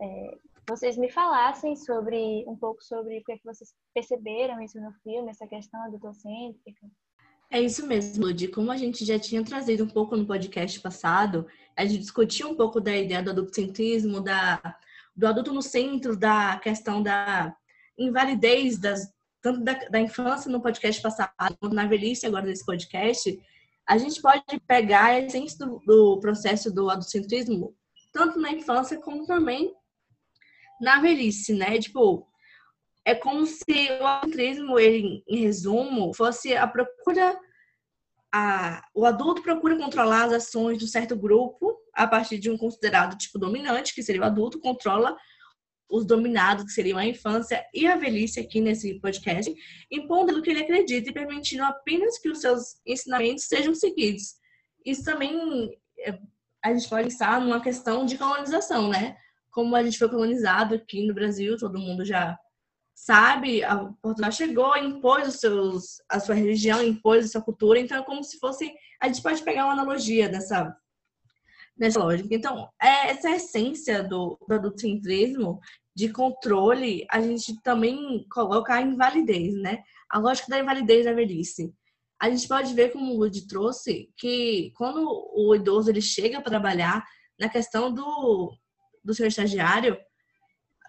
[0.00, 4.80] é, vocês me falassem sobre um pouco sobre o que, é que vocês perceberam isso
[4.80, 6.86] no filme, essa questão adultocêntrica.
[7.48, 8.48] É isso mesmo, Lud.
[8.48, 12.56] Como a gente já tinha trazido um pouco no podcast passado, a gente discutiu um
[12.56, 14.76] pouco da ideia do adultocentrismo, da,
[15.16, 17.54] do adulto no centro, da questão da
[17.98, 23.40] invalidez das, tanto da, da infância no podcast passado, quanto na velhice agora nesse podcast.
[23.88, 27.74] A gente pode pegar a essência do, do processo do adultocentrismo,
[28.12, 29.72] tanto na infância como também
[30.80, 31.78] na velhice, né?
[31.78, 32.26] Tipo,
[33.04, 33.64] é como se
[34.00, 37.38] o altruísmo, ele, em resumo, fosse a procura.
[38.36, 42.58] A, o adulto procura controlar as ações de um certo grupo a partir de um
[42.58, 45.16] considerado tipo dominante, que seria o adulto, controla
[45.88, 49.54] os dominados, que seriam a infância e a velhice aqui nesse podcast,
[49.90, 54.34] impondo o que ele acredita e permitindo apenas que os seus ensinamentos sejam seguidos.
[54.84, 55.70] Isso também
[56.00, 56.18] é,
[56.62, 59.16] a gente pode pensar numa questão de colonização, né?
[59.56, 62.38] como a gente foi colonizado aqui no Brasil, todo mundo já
[62.96, 67.98] sabe, a Portugal chegou, impôs os seus, a sua religião, impôs a sua cultura, então
[67.98, 70.74] é como se fosse, a gente pode pegar uma analogia dessa,
[71.76, 72.34] dessa lógica.
[72.34, 75.60] Então, é essa essência do, do adultocentrismo,
[75.94, 79.82] de controle, a gente também coloca a invalidez, né?
[80.10, 81.72] A lógica da invalidez da velhice.
[82.20, 86.50] A gente pode ver, como o Lud trouxe, que quando o idoso ele chega para
[86.50, 87.04] trabalhar,
[87.38, 88.54] na questão do,
[89.04, 89.98] do seu estagiário,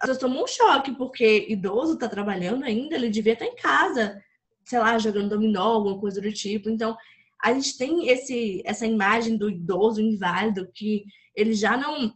[0.00, 4.22] pessoas tomam um choque, porque idoso está trabalhando ainda, ele devia estar tá em casa,
[4.64, 6.70] sei lá, jogando dominó, alguma coisa do tipo.
[6.70, 6.96] Então,
[7.42, 12.12] a gente tem esse, essa imagem do idoso inválido que ele já não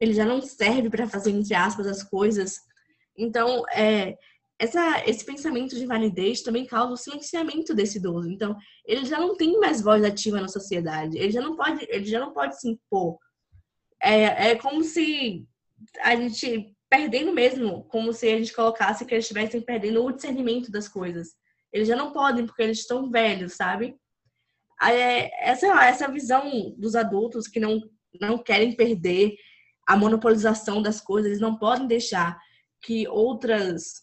[0.00, 2.56] ele já não serve para fazer entre aspas as coisas.
[3.14, 4.16] Então, é,
[4.58, 8.30] essa, esse pensamento de invalidez também causa o silenciamento desse idoso.
[8.30, 11.18] Então, ele já não tem mais voz ativa na sociedade.
[11.18, 13.18] Ele já não pode, ele já não pode se impor
[14.02, 15.46] é, é como se
[16.02, 20.72] a gente perdendo mesmo, como se a gente colocasse que eles estivessem perdendo o discernimento
[20.72, 21.36] das coisas.
[21.72, 23.96] Eles já não podem porque eles estão velhos, sabe?
[24.82, 27.80] É, essa, essa visão dos adultos que não,
[28.20, 29.36] não querem perder
[29.86, 32.36] a monopolização das coisas, eles não podem deixar
[32.82, 34.02] que outras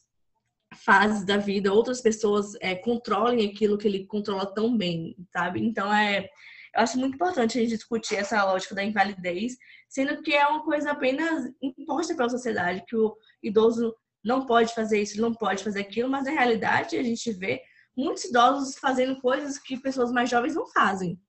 [0.75, 5.61] fases da vida, outras pessoas é, controlem aquilo que ele controla tão bem, sabe?
[5.61, 6.29] Então é
[6.77, 9.57] eu acho muito importante a gente discutir essa lógica da invalidez,
[9.89, 15.01] sendo que é uma coisa apenas imposta pela sociedade, que o idoso não pode fazer
[15.01, 17.63] isso, não pode fazer aquilo, mas na realidade a gente vê
[17.97, 21.19] muitos idosos fazendo coisas que pessoas mais jovens não fazem.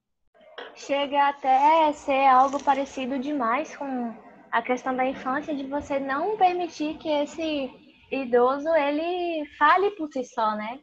[0.74, 4.14] Chega até ser algo parecido demais com
[4.52, 7.70] a questão da infância, de você não permitir que esse
[8.12, 10.80] idoso ele fale por si só, né?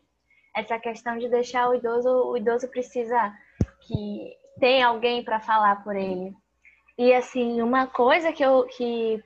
[0.55, 3.31] Essa questão de deixar o idoso, o idoso precisa
[3.81, 6.33] que tem alguém para falar por ele.
[6.97, 9.23] E assim, uma coisa que eu que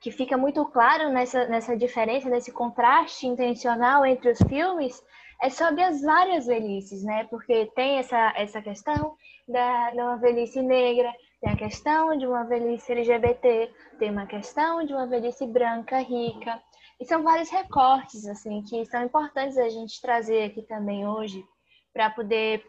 [0.00, 5.02] que fica muito claro nessa, nessa diferença, nesse contraste intencional entre os filmes,
[5.42, 7.24] é sobre as várias velhices, né?
[7.24, 9.14] Porque tem essa, essa questão
[9.46, 14.84] da, de uma velhice negra, tem a questão de uma velhice LGBT, tem uma questão
[14.84, 16.60] de uma velhice branca, rica.
[16.98, 21.42] E são vários recortes, assim, que são importantes a gente trazer aqui também hoje,
[21.92, 22.62] para poder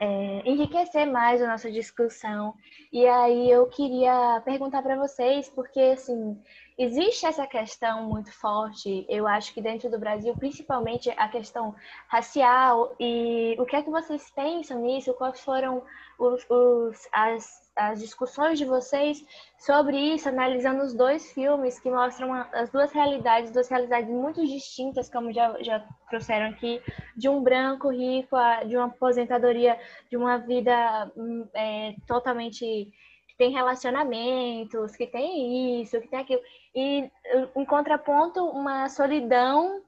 [0.00, 2.54] é, enriquecer mais a nossa discussão.
[2.92, 6.40] E aí eu queria perguntar para vocês, porque assim,
[6.78, 11.74] existe essa questão muito forte, eu acho que dentro do Brasil, principalmente a questão
[12.08, 15.14] racial, e o que é que vocês pensam nisso?
[15.14, 15.82] Quais foram
[16.18, 19.22] os, os as as discussões de vocês
[19.58, 25.10] sobre isso, analisando os dois filmes que mostram as duas realidades, duas realidades muito distintas,
[25.10, 26.80] como já, já trouxeram aqui,
[27.14, 28.36] de um branco rico,
[28.66, 29.78] de uma aposentadoria,
[30.10, 32.90] de uma vida hum, é, totalmente
[33.28, 36.40] que tem relacionamentos, que tem isso, que tem aquilo.
[36.74, 37.10] E
[37.54, 39.82] em contraponto, uma solidão,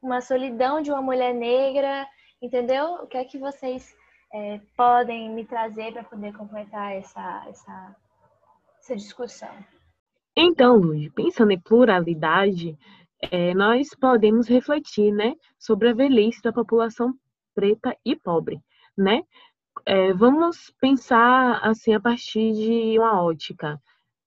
[0.00, 2.06] uma solidão de uma mulher negra,
[2.40, 2.94] entendeu?
[3.02, 3.94] O que é que vocês
[4.34, 7.96] é, podem me trazer para poder completar essa, essa,
[8.80, 9.54] essa discussão?
[10.36, 12.76] Então, Luiz, pensando em pluralidade,
[13.30, 17.14] é, nós podemos refletir né, sobre a velhice da população
[17.54, 18.60] preta e pobre.
[18.98, 19.22] Né?
[19.86, 23.80] É, vamos pensar assim a partir de uma ótica,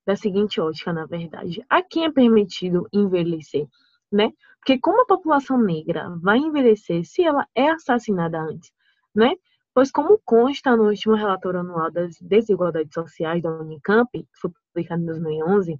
[0.05, 1.65] da seguinte ótica, na verdade.
[1.69, 3.67] A quem é permitido envelhecer?
[4.09, 4.31] Né?
[4.59, 8.71] Porque como a população negra vai envelhecer se ela é assassinada antes?
[9.13, 9.33] Né?
[9.77, 15.03] Pois como consta no último relatório anual das desigualdades sociais da Unicamp, que foi publicado
[15.03, 15.77] em 2011,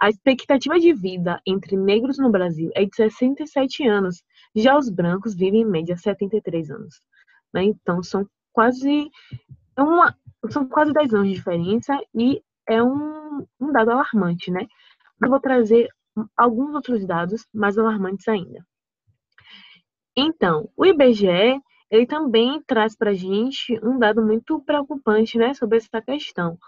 [0.00, 4.24] a expectativa de vida entre negros no Brasil é de 67 anos,
[4.56, 7.02] já os brancos vivem em média 73 anos.
[7.52, 7.64] Né?
[7.64, 9.10] Então, são quase,
[9.76, 10.16] uma,
[10.48, 14.66] são quase 10 anos de diferença e é um, um dado alarmante, né?
[15.22, 15.90] Eu vou trazer
[16.34, 18.66] alguns outros dados mais alarmantes ainda.
[20.16, 21.60] Então, o IBGE
[21.90, 26.58] ele também traz para a gente um dado muito preocupante né, sobre essa questão,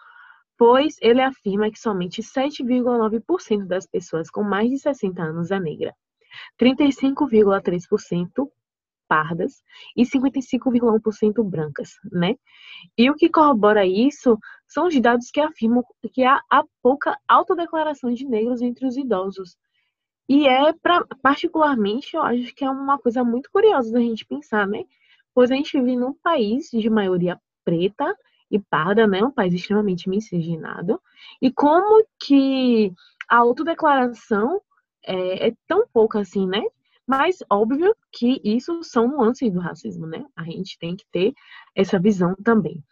[0.56, 5.94] pois ele afirma que somente 7,9% das pessoas com mais de 60 anos é negra,
[6.58, 8.50] 35,3%
[9.10, 9.60] pardas
[9.96, 12.36] e 55,1% brancas, né?
[12.96, 18.14] E o que corrobora isso são os dados que afirmam que há, há pouca autodeclaração
[18.14, 19.56] de negros entre os idosos.
[20.28, 24.64] E é, pra, particularmente, eu acho que é uma coisa muito curiosa da gente pensar,
[24.68, 24.84] né?
[25.34, 28.16] Pois a gente vive num país de maioria preta
[28.50, 29.22] e parda, né?
[29.22, 31.00] Um país extremamente miscigenado.
[31.40, 32.92] E como que
[33.28, 34.60] a autodeclaração
[35.04, 36.62] é, é tão pouca assim, né?
[37.06, 40.24] Mas óbvio que isso são nuances do racismo, né?
[40.36, 41.32] A gente tem que ter
[41.74, 42.82] essa visão também.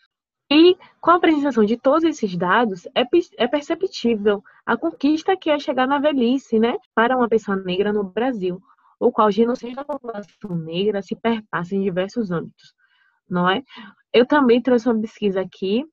[0.50, 3.02] E com a apresentação de todos esses dados, é,
[3.36, 6.78] é perceptível a conquista que é chegar na velhice, né?
[6.94, 8.60] Para uma pessoa negra no Brasil
[8.98, 12.74] o qual o genocídio da população negra se perpassa em diversos âmbitos,
[13.28, 13.62] não é?
[14.12, 15.84] Eu também trouxe uma pesquisa aqui,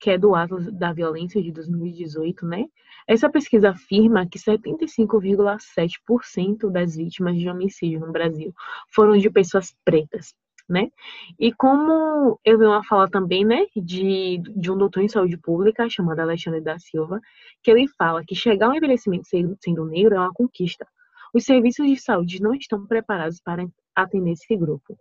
[0.00, 2.64] que é do Atlas da Violência de 2018, né?
[3.06, 8.52] Essa pesquisa afirma que 75,7% das vítimas de homicídio no Brasil
[8.88, 10.34] foram de pessoas pretas,
[10.68, 10.90] né?
[11.38, 15.88] E como eu vi uma fala também, né, de, de um doutor em saúde pública
[15.88, 17.20] chamado Alexandre da Silva,
[17.62, 20.86] que ele fala que chegar ao envelhecimento sendo, negro é uma conquista,
[21.32, 24.98] os serviços de saúde não estão preparados para atender esse grupo.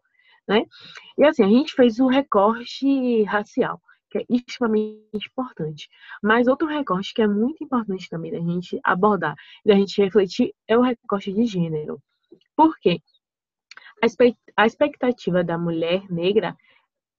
[0.48, 0.66] Né?
[1.18, 5.88] E assim, a gente fez o recorte racial, que é extremamente importante.
[6.22, 10.78] Mas outro recorte que é muito importante também da gente abordar, da gente refletir, é
[10.78, 12.02] o recorte de gênero.
[12.56, 13.00] Por quê?
[14.58, 16.56] A expectativa da mulher negra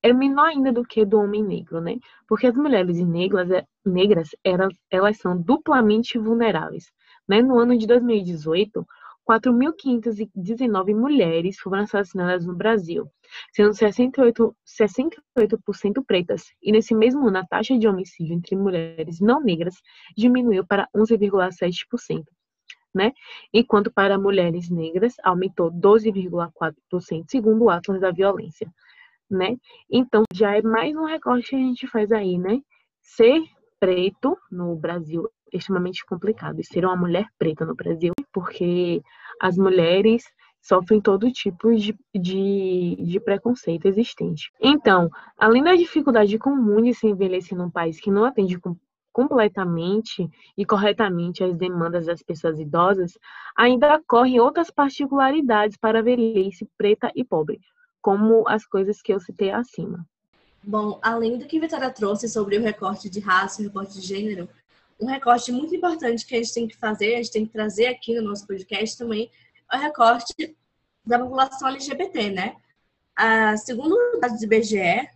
[0.03, 1.97] é menor ainda do que do homem negro, né?
[2.27, 6.91] Porque as mulheres negras, é, negras elas, elas são duplamente vulneráveis.
[7.29, 7.41] Né?
[7.41, 8.85] No ano de 2018,
[9.29, 13.11] 4.519 mulheres foram assassinadas no Brasil,
[13.53, 16.53] sendo 68%, 68 pretas.
[16.63, 19.77] E nesse mesmo ano, a taxa de homicídio entre mulheres não negras
[20.17, 22.25] diminuiu para 11,7%.
[22.95, 23.13] Né?
[23.55, 28.71] Enquanto para mulheres negras aumentou 12,4%, segundo o Atlas da Violência.
[29.31, 29.57] Né?
[29.91, 32.61] Então, já é mais um recorte que a gente faz aí, né?
[33.01, 33.43] Ser
[33.81, 36.61] preto no Brasil extremamente complicado.
[36.61, 39.03] E ser uma mulher preta no Brasil, porque
[39.41, 40.25] as mulheres
[40.61, 44.51] sofrem todo tipo de, de, de, preconceito existente.
[44.61, 48.57] Então, além da dificuldade comum de se envelhecer num país que não atende
[49.13, 53.19] completamente e corretamente as demandas das pessoas idosas,
[53.57, 57.61] ainda ocorrem outras particularidades para a velhice preta e pobre,
[58.01, 60.07] como as coisas que eu citei acima.
[60.65, 64.07] Bom, além do que Vitória trouxe sobre o recorte de raça e o recorte de
[64.07, 64.49] gênero,
[65.01, 67.87] um recorte muito importante que a gente tem que fazer, a gente tem que trazer
[67.87, 69.31] aqui no nosso podcast também,
[69.73, 70.57] é o recorte
[71.05, 72.57] da população LGBT, né?
[73.17, 75.09] Ah, segundo dados do IBGE,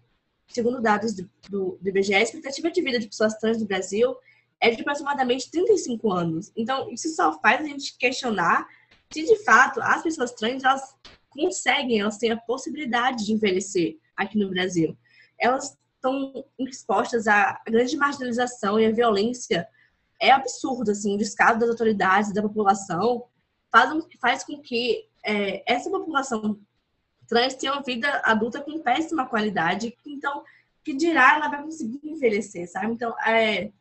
[0.48, 4.16] segundo dados do, do, do IBGE, a expectativa de vida de pessoas trans no Brasil
[4.60, 6.52] é de aproximadamente 35 anos.
[6.56, 8.66] Então, isso só faz a gente questionar
[9.12, 10.94] se, de fato, as pessoas trans, elas
[11.30, 14.96] conseguem, elas têm a possibilidade de envelhecer aqui no Brasil.
[15.38, 19.68] Elas estão expostas à grande marginalização e à violência.
[20.20, 23.24] É absurdo, assim, o descaso das autoridades, da população,
[23.70, 23.90] faz,
[24.20, 26.58] faz com que é, essa população
[27.28, 30.44] trans tenha uma vida adulta com péssima qualidade, então,
[30.84, 32.92] que dirá ela vai conseguir envelhecer, sabe?
[32.92, 33.72] Então, é,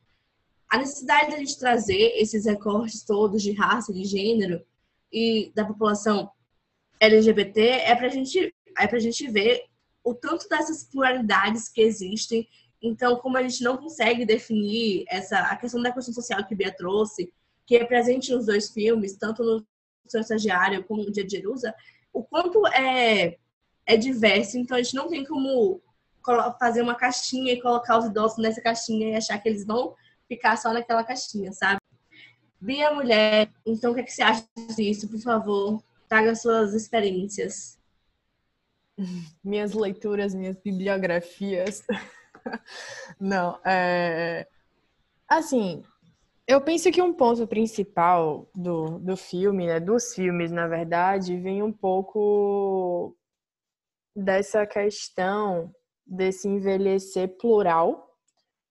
[0.68, 4.66] a necessidade de a gente trazer esses recortes todos de raça, de gênero
[5.12, 6.32] e da população
[7.00, 9.64] LGBT é para gente é a gente ver
[10.06, 12.48] o tanto dessas pluralidades que existem.
[12.82, 16.72] Então, como a gente não consegue definir essa a questão da questão social que Bia
[16.72, 17.34] trouxe,
[17.66, 19.66] que é presente nos dois filmes, tanto no
[20.08, 21.74] Seu Estagiário como no Dia de Jerusa,
[22.14, 23.38] o quanto é,
[23.86, 24.60] é diverso.
[24.60, 25.82] Então, a gente não tem como
[26.60, 29.96] fazer uma caixinha e colocar os idosos nessa caixinha e achar que eles vão
[30.28, 31.80] ficar só naquela caixinha, sabe?
[32.62, 34.44] Bia Mulher, então o que, é que você acha
[34.76, 35.08] disso?
[35.08, 37.78] Por favor, traga suas experiências.
[39.44, 41.84] Minhas leituras, minhas bibliografias.
[43.20, 44.48] Não, é...
[45.28, 45.84] Assim,
[46.48, 51.64] eu penso que um ponto principal do, do filme, né, dos filmes, na verdade, vem
[51.64, 53.16] um pouco
[54.16, 55.74] dessa questão
[56.06, 58.16] desse envelhecer plural,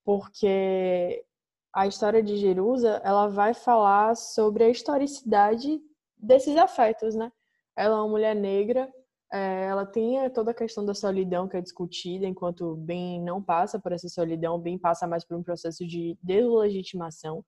[0.05, 1.25] porque
[1.73, 5.81] a história de Jerusa, ela vai falar sobre a historicidade
[6.17, 7.33] desses afetos, né?
[7.77, 8.89] Ela é uma mulher negra,
[9.33, 13.79] é, ela tem toda a questão da solidão que é discutida, enquanto bem não passa
[13.79, 17.45] por essa solidão, bem passa mais por um processo de deslegitimação.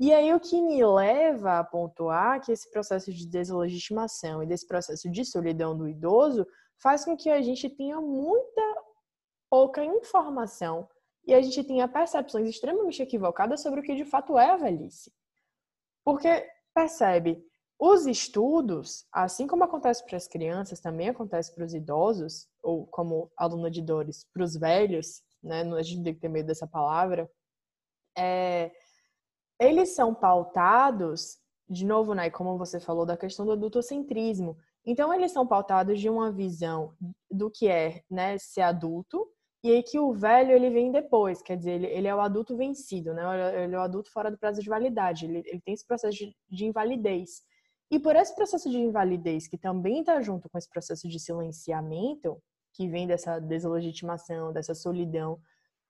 [0.00, 4.66] E aí o que me leva a pontuar que esse processo de deslegitimação e desse
[4.66, 6.46] processo de solidão do idoso
[6.80, 8.62] faz com que a gente tenha muita
[9.50, 10.88] pouca informação
[11.26, 15.12] e a gente tenha percepções extremamente equivocadas sobre o que de fato é a velhice.
[16.04, 17.44] Porque, percebe,
[17.84, 23.28] os estudos, assim como acontece para as crianças, também acontece para os idosos, ou como
[23.36, 25.62] aluna de dores, para os velhos, né?
[25.62, 27.28] A gente tem que ter medo dessa palavra.
[28.16, 28.70] É,
[29.58, 34.56] eles são pautados, de novo, né, como você falou, da questão do adultocentrismo.
[34.86, 36.94] Então, eles são pautados de uma visão
[37.28, 39.28] do que é né, ser adulto,
[39.64, 42.56] e aí que o velho ele vem depois, quer dizer, ele, ele é o adulto
[42.56, 43.22] vencido, né?
[43.64, 46.32] Ele é o adulto fora do prazo de validade, ele, ele tem esse processo de,
[46.48, 47.42] de invalidez.
[47.92, 52.42] E por esse processo de invalidez, que também está junto com esse processo de silenciamento,
[52.72, 55.38] que vem dessa deslegitimação, dessa solidão,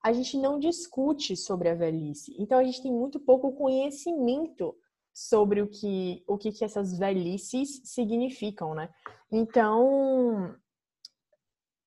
[0.03, 2.35] a gente não discute sobre a velhice.
[2.37, 4.75] Então a gente tem muito pouco conhecimento
[5.15, 8.88] sobre o que o que, que essas velhices significam, né?
[9.31, 10.57] Então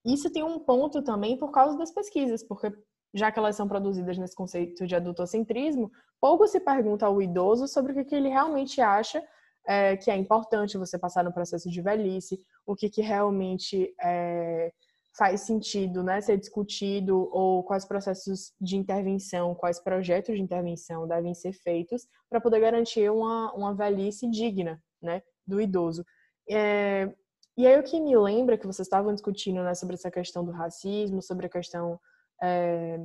[0.06, 2.72] isso tem um ponto também por causa das pesquisas, porque
[3.14, 7.92] já que elas são produzidas nesse conceito de adultocentrismo, pouco se pergunta ao idoso sobre
[7.92, 9.22] o que, que ele realmente acha
[9.68, 14.72] é, que é importante você passar no processo de velhice, o que, que realmente é,
[15.18, 21.34] faz sentido né, ser discutido, ou quais processos de intervenção, quais projetos de intervenção devem
[21.34, 26.06] ser feitos para poder garantir uma, uma velhice digna né, do idoso.
[26.50, 27.12] É,
[27.58, 30.52] e aí o que me lembra que vocês estavam discutindo né, sobre essa questão do
[30.52, 32.00] racismo, sobre a questão
[32.44, 33.00] é,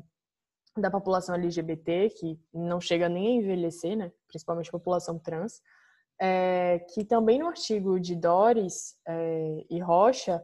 [0.76, 5.62] da população LGBT, que não chega nem a envelhecer, né, principalmente a população trans,
[6.20, 10.42] é, que também no artigo de Doris é, e Rocha,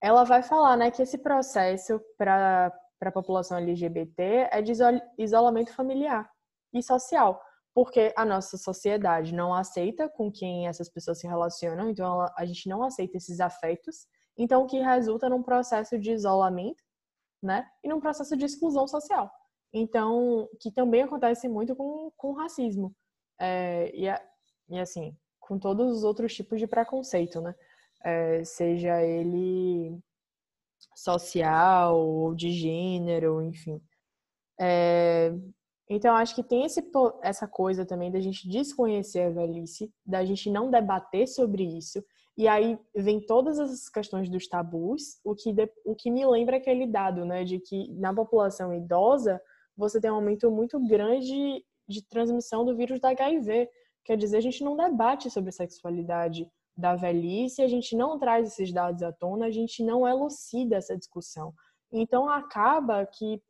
[0.00, 4.72] ela vai falar né, que esse processo para a população LGBT é de
[5.18, 6.28] isolamento familiar
[6.72, 7.40] e social
[7.74, 12.44] porque a nossa sociedade não aceita com quem essas pessoas se relacionam, então ela, a
[12.44, 16.82] gente não aceita esses afetos, então o que resulta num processo de isolamento,
[17.42, 19.30] né, e num processo de exclusão social.
[19.72, 22.94] Então, que também acontece muito com, com racismo,
[23.40, 24.06] é, e,
[24.68, 27.54] e assim, com todos os outros tipos de preconceito, né,
[28.04, 29.98] é, seja ele
[30.94, 33.80] social ou de gênero, enfim.
[34.60, 35.32] É,
[35.88, 36.82] então, acho que tem esse,
[37.22, 42.02] essa coisa também da gente desconhecer a velhice, da gente não debater sobre isso.
[42.36, 46.56] E aí vem todas essas questões dos tabus, o que, de, o que me lembra
[46.56, 49.40] aquele dado, né, de que na população idosa,
[49.76, 53.68] você tem um aumento muito grande de transmissão do vírus da HIV.
[54.04, 58.72] Quer dizer, a gente não debate sobre sexualidade da velhice, a gente não traz esses
[58.72, 61.52] dados à tona, a gente não elucida essa discussão.
[61.92, 63.40] Então acaba que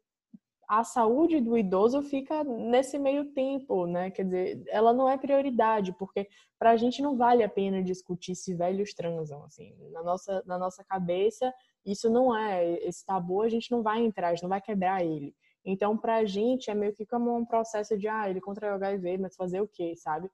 [0.69, 4.11] a saúde do idoso fica nesse meio tempo, né?
[4.11, 6.27] Quer dizer, ela não é prioridade, porque
[6.59, 9.75] para a gente não vale a pena discutir se velhos transam, assim.
[9.91, 11.53] Na nossa, na nossa cabeça,
[11.85, 12.75] isso não é.
[12.87, 15.35] Esse tabu a gente não vai entrar, a gente não vai quebrar ele.
[15.65, 19.19] Então, para a gente, é meio que como um processo de, ah, ele contraiu HIV,
[19.19, 20.31] mas fazer o quê, sabe?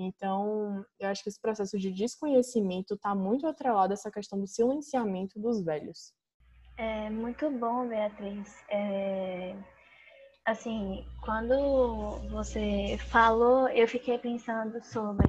[0.00, 4.46] Então, eu acho que esse processo de desconhecimento está muito atrelado a essa questão do
[4.46, 6.14] silenciamento dos velhos.
[6.76, 8.54] É muito bom, Beatriz.
[8.70, 9.56] É...
[10.46, 15.26] Assim, quando você falou, eu fiquei pensando sobre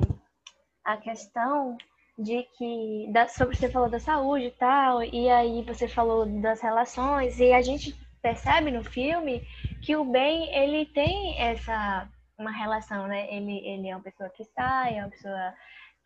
[0.85, 1.75] a questão
[2.17, 6.61] de que da, sobre você falou da saúde e tal, e aí você falou das
[6.61, 9.41] relações, e a gente percebe no filme
[9.81, 12.07] que o bem ele tem essa
[12.39, 13.27] uma relação, né?
[13.33, 15.53] Ele, ele é uma pessoa que sai, é uma pessoa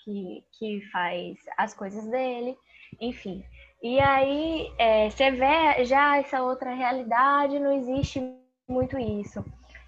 [0.04, 2.58] que, que faz as coisas dele,
[3.00, 3.44] enfim.
[3.82, 8.20] E aí é, você vê já essa outra realidade, não existe
[8.68, 9.44] muito isso.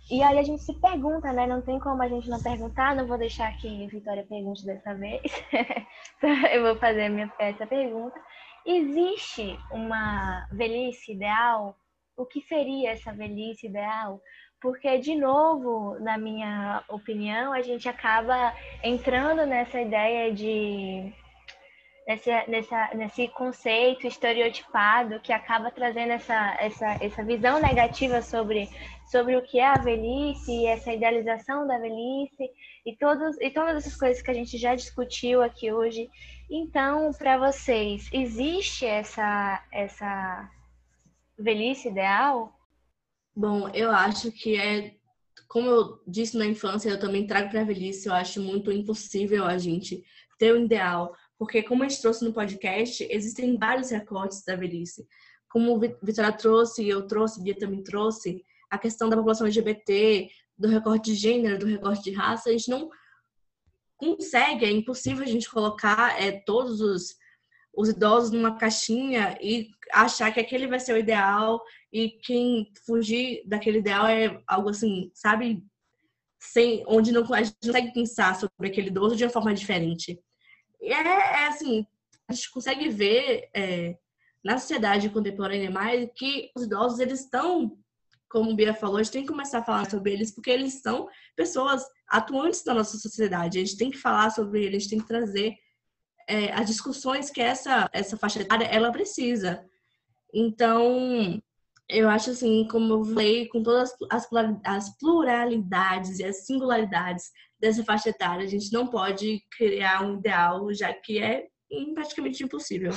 [0.10, 1.48] E aí a gente se pergunta, né?
[1.48, 5.22] Não tem como a gente não perguntar, não vou deixar que Vitória pergunte dessa vez.
[6.54, 8.20] Eu vou fazer minha, essa pergunta.
[8.66, 11.76] Existe uma velhice ideal?
[12.16, 14.22] O que seria essa velhice ideal?
[14.66, 18.52] Porque, de novo, na minha opinião, a gente acaba
[18.82, 21.14] entrando nessa ideia de.
[22.08, 28.68] Nesse, nessa, nesse conceito estereotipado que acaba trazendo essa, essa, essa visão negativa sobre,
[29.12, 32.50] sobre o que é a velhice, essa idealização da velhice
[32.86, 36.10] e, todos, e todas essas coisas que a gente já discutiu aqui hoje.
[36.50, 40.50] Então, para vocês, existe essa, essa
[41.38, 42.55] velhice ideal?
[43.36, 44.96] Bom, eu acho que é,
[45.50, 49.44] como eu disse na infância, eu também trago para a velhice, eu acho muito impossível
[49.44, 50.06] a gente
[50.40, 55.06] ter um ideal, porque como a gente trouxe no podcast, existem vários recortes da velhice.
[55.50, 60.70] Como o Vitória trouxe, eu trouxe, Bia também trouxe, a questão da população LGBT, do
[60.70, 62.90] recorte de gênero, do recorte de raça, a gente não
[63.98, 67.18] consegue, é impossível a gente colocar é, todos os,
[67.76, 71.62] os idosos numa caixinha e achar que aquele vai ser o ideal
[71.92, 75.64] e quem fugir daquele ideal é algo assim, sabe?
[76.40, 80.20] Sem, onde não, a gente não consegue pensar sobre aquele idoso de uma forma diferente.
[80.82, 81.86] E é, é assim,
[82.28, 83.98] a gente consegue ver é,
[84.44, 87.78] na sociedade contemporânea mais que os idosos, eles estão,
[88.30, 90.82] como o Bia falou, a gente tem que começar a falar sobre eles, porque eles
[90.82, 93.58] são pessoas atuantes da nossa sociedade.
[93.58, 95.56] A gente tem que falar sobre eles, a gente tem que trazer
[96.28, 99.64] é, as discussões que essa, essa faixa etária, ela precisa.
[100.34, 101.42] Então,
[101.88, 104.28] eu acho assim, como eu falei, com todas as,
[104.66, 110.74] as pluralidades e as singularidades dessa faixa etária, a gente não pode criar um ideal,
[110.74, 111.48] já que é
[111.94, 112.92] praticamente impossível.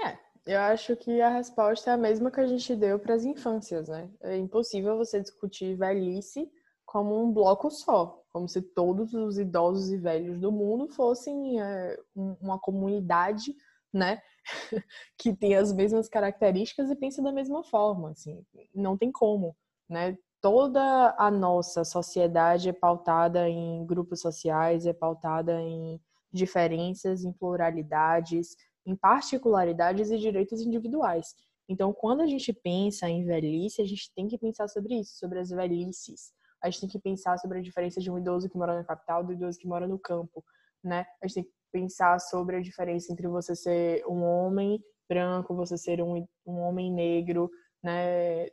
[0.00, 3.24] É, eu acho que a resposta é a mesma que a gente deu para as
[3.24, 4.10] infâncias, né?
[4.20, 6.50] É impossível você discutir velhice
[6.84, 11.96] como um bloco só, como se todos os idosos e velhos do mundo fossem é,
[12.14, 13.54] uma comunidade
[13.92, 14.20] né?
[15.16, 19.56] que tem as mesmas características e pensa da mesma forma, assim, não tem como,
[19.88, 20.18] né?
[20.40, 25.98] Toda a nossa sociedade é pautada em grupos sociais, é pautada em
[26.30, 31.34] diferenças, em pluralidades, em particularidades e direitos individuais.
[31.66, 35.38] Então, quando a gente pensa em velhice, a gente tem que pensar sobre isso, sobre
[35.38, 36.32] as velhices.
[36.64, 39.22] A gente tem que pensar sobre a diferença de um idoso que mora na capital
[39.22, 40.42] do idoso que mora no campo,
[40.82, 41.04] né?
[41.22, 45.76] A gente tem que pensar sobre a diferença entre você ser um homem branco, você
[45.76, 47.50] ser um, um homem negro,
[47.82, 48.46] né,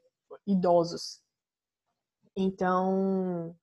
[0.45, 1.21] idosos.
[2.35, 3.55] Então,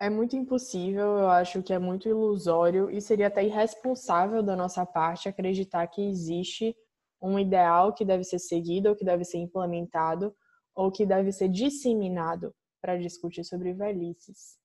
[0.00, 4.84] é muito impossível, eu acho que é muito ilusório e seria até irresponsável da nossa
[4.84, 6.74] parte acreditar que existe
[7.22, 10.34] um ideal que deve ser seguido ou que deve ser implementado
[10.74, 14.58] ou que deve ser disseminado para discutir sobre velhices.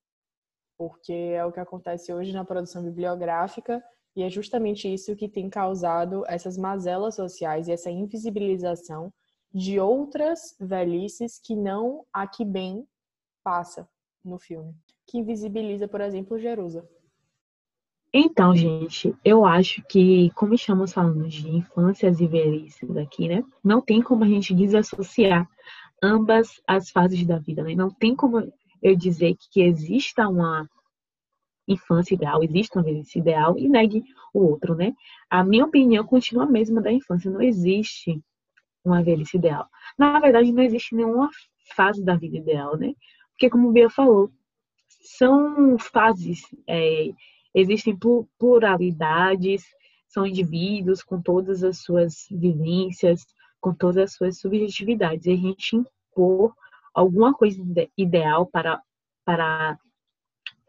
[0.77, 3.83] Porque é o que acontece hoje na produção bibliográfica
[4.15, 9.11] e é justamente isso que tem causado essas mazelas sociais e essa invisibilização
[9.53, 12.87] de outras velhices que não a que bem
[13.43, 13.87] passa
[14.23, 14.73] no filme,
[15.05, 16.87] que invisibiliza, por exemplo, Jerusa.
[18.15, 23.43] Então, gente, eu acho que, como estamos falando de infâncias e velhices aqui, né?
[23.63, 25.49] Não tem como a gente desassociar
[26.03, 27.73] ambas as fases da vida, né?
[27.73, 28.51] Não tem como
[28.81, 30.69] eu dizer que exista uma
[31.65, 34.93] infância ideal, existe uma velhice ideal e negue o outro, né?
[35.29, 38.21] A minha opinião continua a mesma da infância, não existe
[38.83, 39.65] uma velhice ideal.
[39.97, 41.29] Na verdade, não existe nenhuma
[41.73, 42.93] fase da vida ideal, né?
[43.31, 44.29] Porque, como o Bia falou,
[44.87, 47.11] são fases, é,
[47.55, 47.97] existem
[48.37, 49.63] pluralidades,
[50.07, 53.25] são indivíduos com todas as suas vivências,
[53.63, 55.25] com todas as suas subjetividades.
[55.25, 56.53] E a gente impor
[56.93, 57.63] alguma coisa
[57.97, 58.81] ideal para,
[59.23, 59.79] para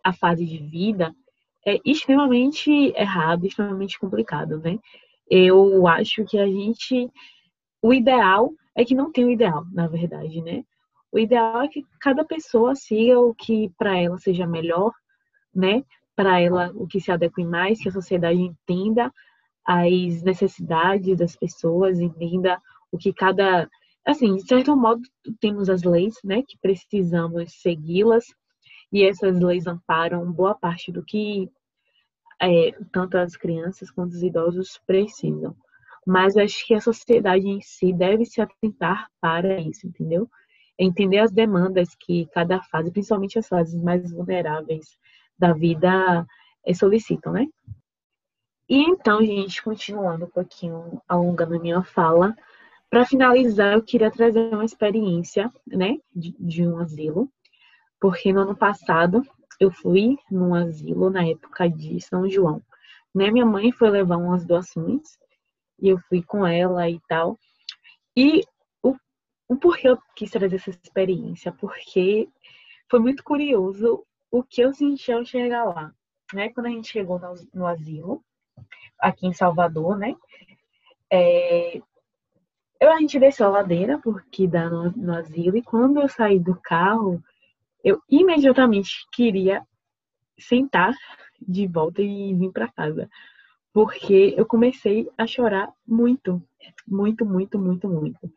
[0.03, 1.13] a fase de vida
[1.67, 4.79] é extremamente errado, extremamente complicado, né?
[5.29, 7.11] Eu acho que a gente.
[7.83, 10.65] O ideal é que não tem o ideal, na verdade, né?
[11.11, 14.93] O ideal é que cada pessoa siga o que para ela seja melhor,
[15.53, 15.83] né?
[16.15, 19.13] Para ela o que se adeque mais, que a sociedade entenda
[19.65, 22.61] as necessidades das pessoas, entenda
[22.95, 23.69] o que cada,
[24.07, 25.03] assim, de certo modo
[25.41, 28.25] temos as leis, né, que precisamos segui-las
[28.93, 31.51] e essas leis amparam boa parte do que
[32.41, 35.57] é, tanto as crianças quanto os idosos precisam.
[36.07, 40.31] Mas acho que a sociedade em si deve se atentar para isso, entendeu?
[40.79, 44.97] Entender as demandas que cada fase, principalmente as fases mais vulneráveis
[45.37, 46.25] da vida,
[46.65, 47.49] é, solicitam, né?
[48.69, 52.37] E então, gente, continuando um pouquinho, alongando a minha fala,
[52.95, 57.29] para finalizar, eu queria trazer uma experiência, né, de, de um asilo,
[58.01, 59.21] porque no ano passado
[59.59, 62.63] eu fui num asilo na época de São João.
[63.13, 63.33] Né?
[63.33, 65.19] Minha mãe foi levar umas doações
[65.83, 67.37] e eu fui com ela e tal.
[68.17, 68.43] E
[68.81, 68.95] o,
[69.49, 71.51] o porquê eu quis trazer essa experiência?
[71.51, 72.29] Porque
[72.89, 75.93] foi muito curioso o que eu senti ao chegar lá.
[76.33, 76.51] Né?
[76.51, 78.25] Quando a gente chegou no, no asilo,
[79.01, 80.15] aqui em Salvador, né?
[81.11, 81.83] É,
[82.85, 86.39] eu, a gente desceu a ladeira, porque dá no, no asilo, e quando eu saí
[86.39, 87.23] do carro,
[87.83, 89.63] eu imediatamente queria
[90.39, 90.95] sentar
[91.41, 93.09] de volta e vir para casa,
[93.73, 96.43] porque eu comecei a chorar muito,
[96.87, 98.33] muito, muito, muito, muito.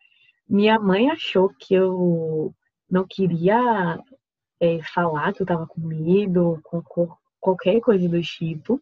[0.49, 2.53] Minha mãe achou que eu
[2.89, 3.99] não queria
[4.59, 6.81] é, falar que eu tava com medo, com
[7.47, 8.81] qualquer coisa do tipo.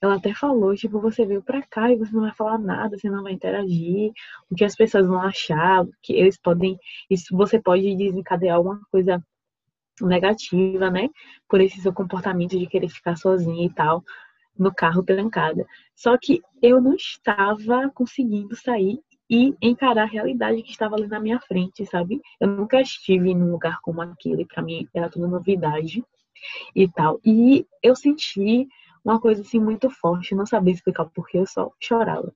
[0.00, 3.10] Ela até falou, tipo, você veio pra cá e você não vai falar nada, você
[3.10, 4.12] não vai interagir,
[4.50, 6.78] o que as pessoas vão achar, que eles podem,
[7.10, 9.22] isso você pode desencadear alguma coisa
[10.00, 11.10] negativa, né?
[11.48, 14.02] Por esse seu comportamento de querer ficar sozinha e tal,
[14.58, 15.66] no carro trancada.
[15.94, 21.20] Só que eu não estava conseguindo sair e encarar a realidade que estava ali na
[21.20, 22.22] minha frente, sabe?
[22.40, 26.02] Eu nunca estive num lugar como aquele, para mim era tudo novidade
[26.74, 27.20] e tal.
[27.24, 28.68] E eu senti
[29.04, 32.32] uma coisa assim muito forte, não sabia explicar porque eu só chorava.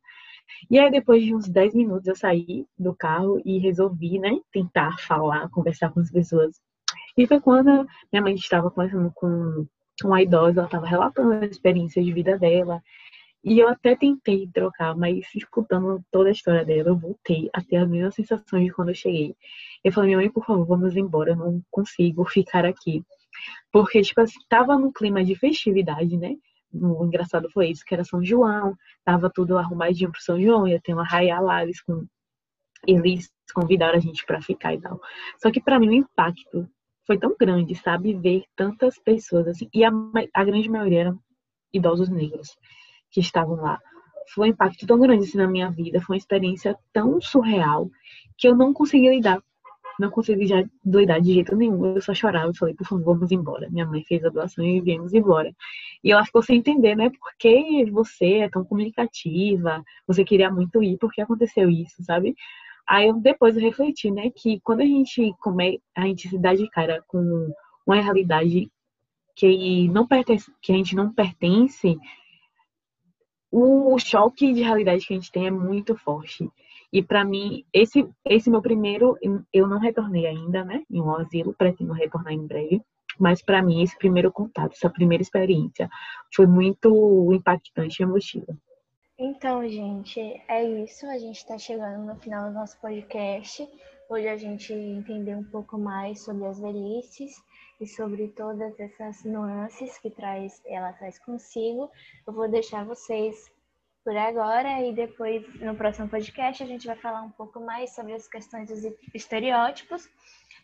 [0.70, 4.98] E aí depois de uns 10 minutos eu saí do carro e resolvi, né, tentar
[4.98, 6.60] falar, conversar com as pessoas
[7.16, 9.66] e foi quando minha mãe estava conversando com
[10.04, 12.82] uma idosa, ela estava relatando a experiência de vida dela.
[13.44, 17.76] E eu até tentei trocar, mas escutando toda a história dela, eu voltei a ter
[17.76, 19.34] as mesmas sensações de quando eu cheguei.
[19.84, 23.04] Eu falei, minha mãe, por favor, vamos embora, eu não consigo ficar aqui.
[23.70, 26.36] Porque, tipo assim, tava num clima de festividade, né?
[26.72, 28.74] O engraçado foi isso, que era São João,
[29.04, 32.06] tava tudo arrumadinho pro São João, ia ter uma raia lá, eles, com...
[32.86, 34.98] eles convidaram a gente para ficar e tal.
[35.40, 36.68] Só que para mim o impacto
[37.06, 38.14] foi tão grande, sabe?
[38.14, 39.68] Ver tantas pessoas assim.
[39.74, 39.90] E a,
[40.34, 41.20] a grande maioria eram
[41.72, 42.56] idosos negros
[43.10, 43.78] que estavam lá.
[44.34, 47.90] Foi um impacto tão grande assim na minha vida, foi uma experiência tão surreal
[48.38, 49.42] que eu não consegui lidar.
[49.98, 51.94] Não consegui já lidar de jeito nenhum.
[51.94, 53.68] Eu só chorava e falei, por favor, vamos embora.
[53.70, 55.54] Minha mãe fez a doação e viemos embora.
[56.02, 57.10] E ela ficou sem entender, né?
[57.10, 59.82] Por que você é tão comunicativa?
[60.06, 62.34] Você queria muito ir, por que aconteceu isso, sabe?
[62.86, 66.54] Aí eu, depois eu refleti, né, que quando a gente come, a gente se dá
[66.54, 67.52] de cara com
[67.86, 68.70] uma realidade
[69.34, 71.98] que não pertence, que a gente não pertence,
[73.50, 76.50] o choque de realidade que a gente tem é muito forte.
[76.92, 79.16] E para mim, esse esse meu primeiro,
[79.52, 82.82] eu não retornei ainda, né, em um asilo, pretendo retornar em breve.
[83.18, 85.88] Mas para mim, esse primeiro contato, essa primeira experiência,
[86.34, 88.56] foi muito impactante e emotiva.
[89.18, 91.06] Então, gente, é isso.
[91.06, 93.68] A gente está chegando no final do nosso podcast.
[94.08, 97.36] Hoje a gente entendeu um pouco mais sobre as velhices
[97.80, 101.90] e sobre todas essas nuances que traz, ela traz consigo.
[102.26, 103.51] Eu vou deixar vocês
[104.04, 108.12] por agora e depois no próximo podcast a gente vai falar um pouco mais sobre
[108.14, 110.08] as questões dos estereótipos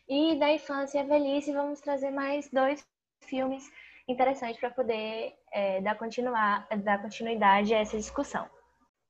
[0.09, 1.53] e da infância e velhice.
[1.53, 2.85] Vamos trazer mais dois
[3.23, 3.71] filmes
[4.09, 8.47] interessante para poder é, dar, continuar, dar continuidade a essa discussão.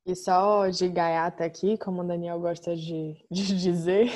[0.05, 4.09] E só de gaiata aqui, como o Daniel gosta de, de dizer,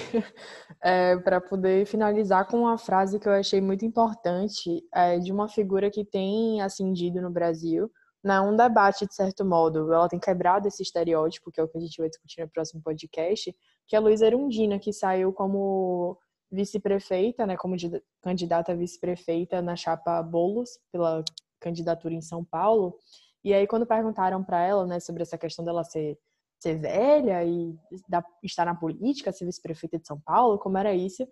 [0.82, 5.48] é, para poder finalizar com uma frase que eu achei muito importante é, de uma
[5.48, 7.92] figura que tem ascendido no Brasil,
[8.24, 11.78] não um debate de certo modo, ela tem quebrado esse estereótipo, que é o que
[11.78, 13.54] a gente vai discutir no próximo podcast,
[13.86, 16.18] que é a Luísa Erundina, que saiu como
[16.52, 17.76] vice-prefeita, né, como
[18.22, 21.24] candidata a vice-prefeita na chapa Bolos, pela
[21.60, 22.98] candidatura em São Paulo.
[23.44, 26.18] E aí, quando perguntaram para ela, né, sobre essa questão dela ser,
[26.60, 27.76] ser velha e
[28.08, 31.28] da, estar na política, ser vice-prefeita de São Paulo, como era isso,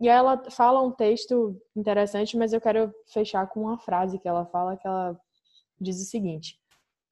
[0.00, 4.28] e aí ela fala um texto interessante, mas eu quero fechar com uma frase que
[4.28, 5.18] ela fala, que ela
[5.80, 6.58] diz o seguinte: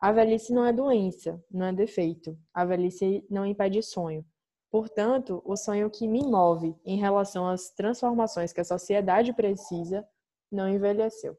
[0.01, 2.39] A velhice não é doença, não é defeito.
[2.53, 4.25] A velhice não impede sonho.
[4.71, 10.07] Portanto, o sonho que me move em relação às transformações que a sociedade precisa
[10.51, 11.37] não envelheceu.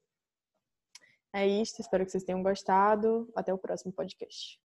[1.34, 3.28] É isso, espero que vocês tenham gostado.
[3.36, 4.62] Até o próximo podcast.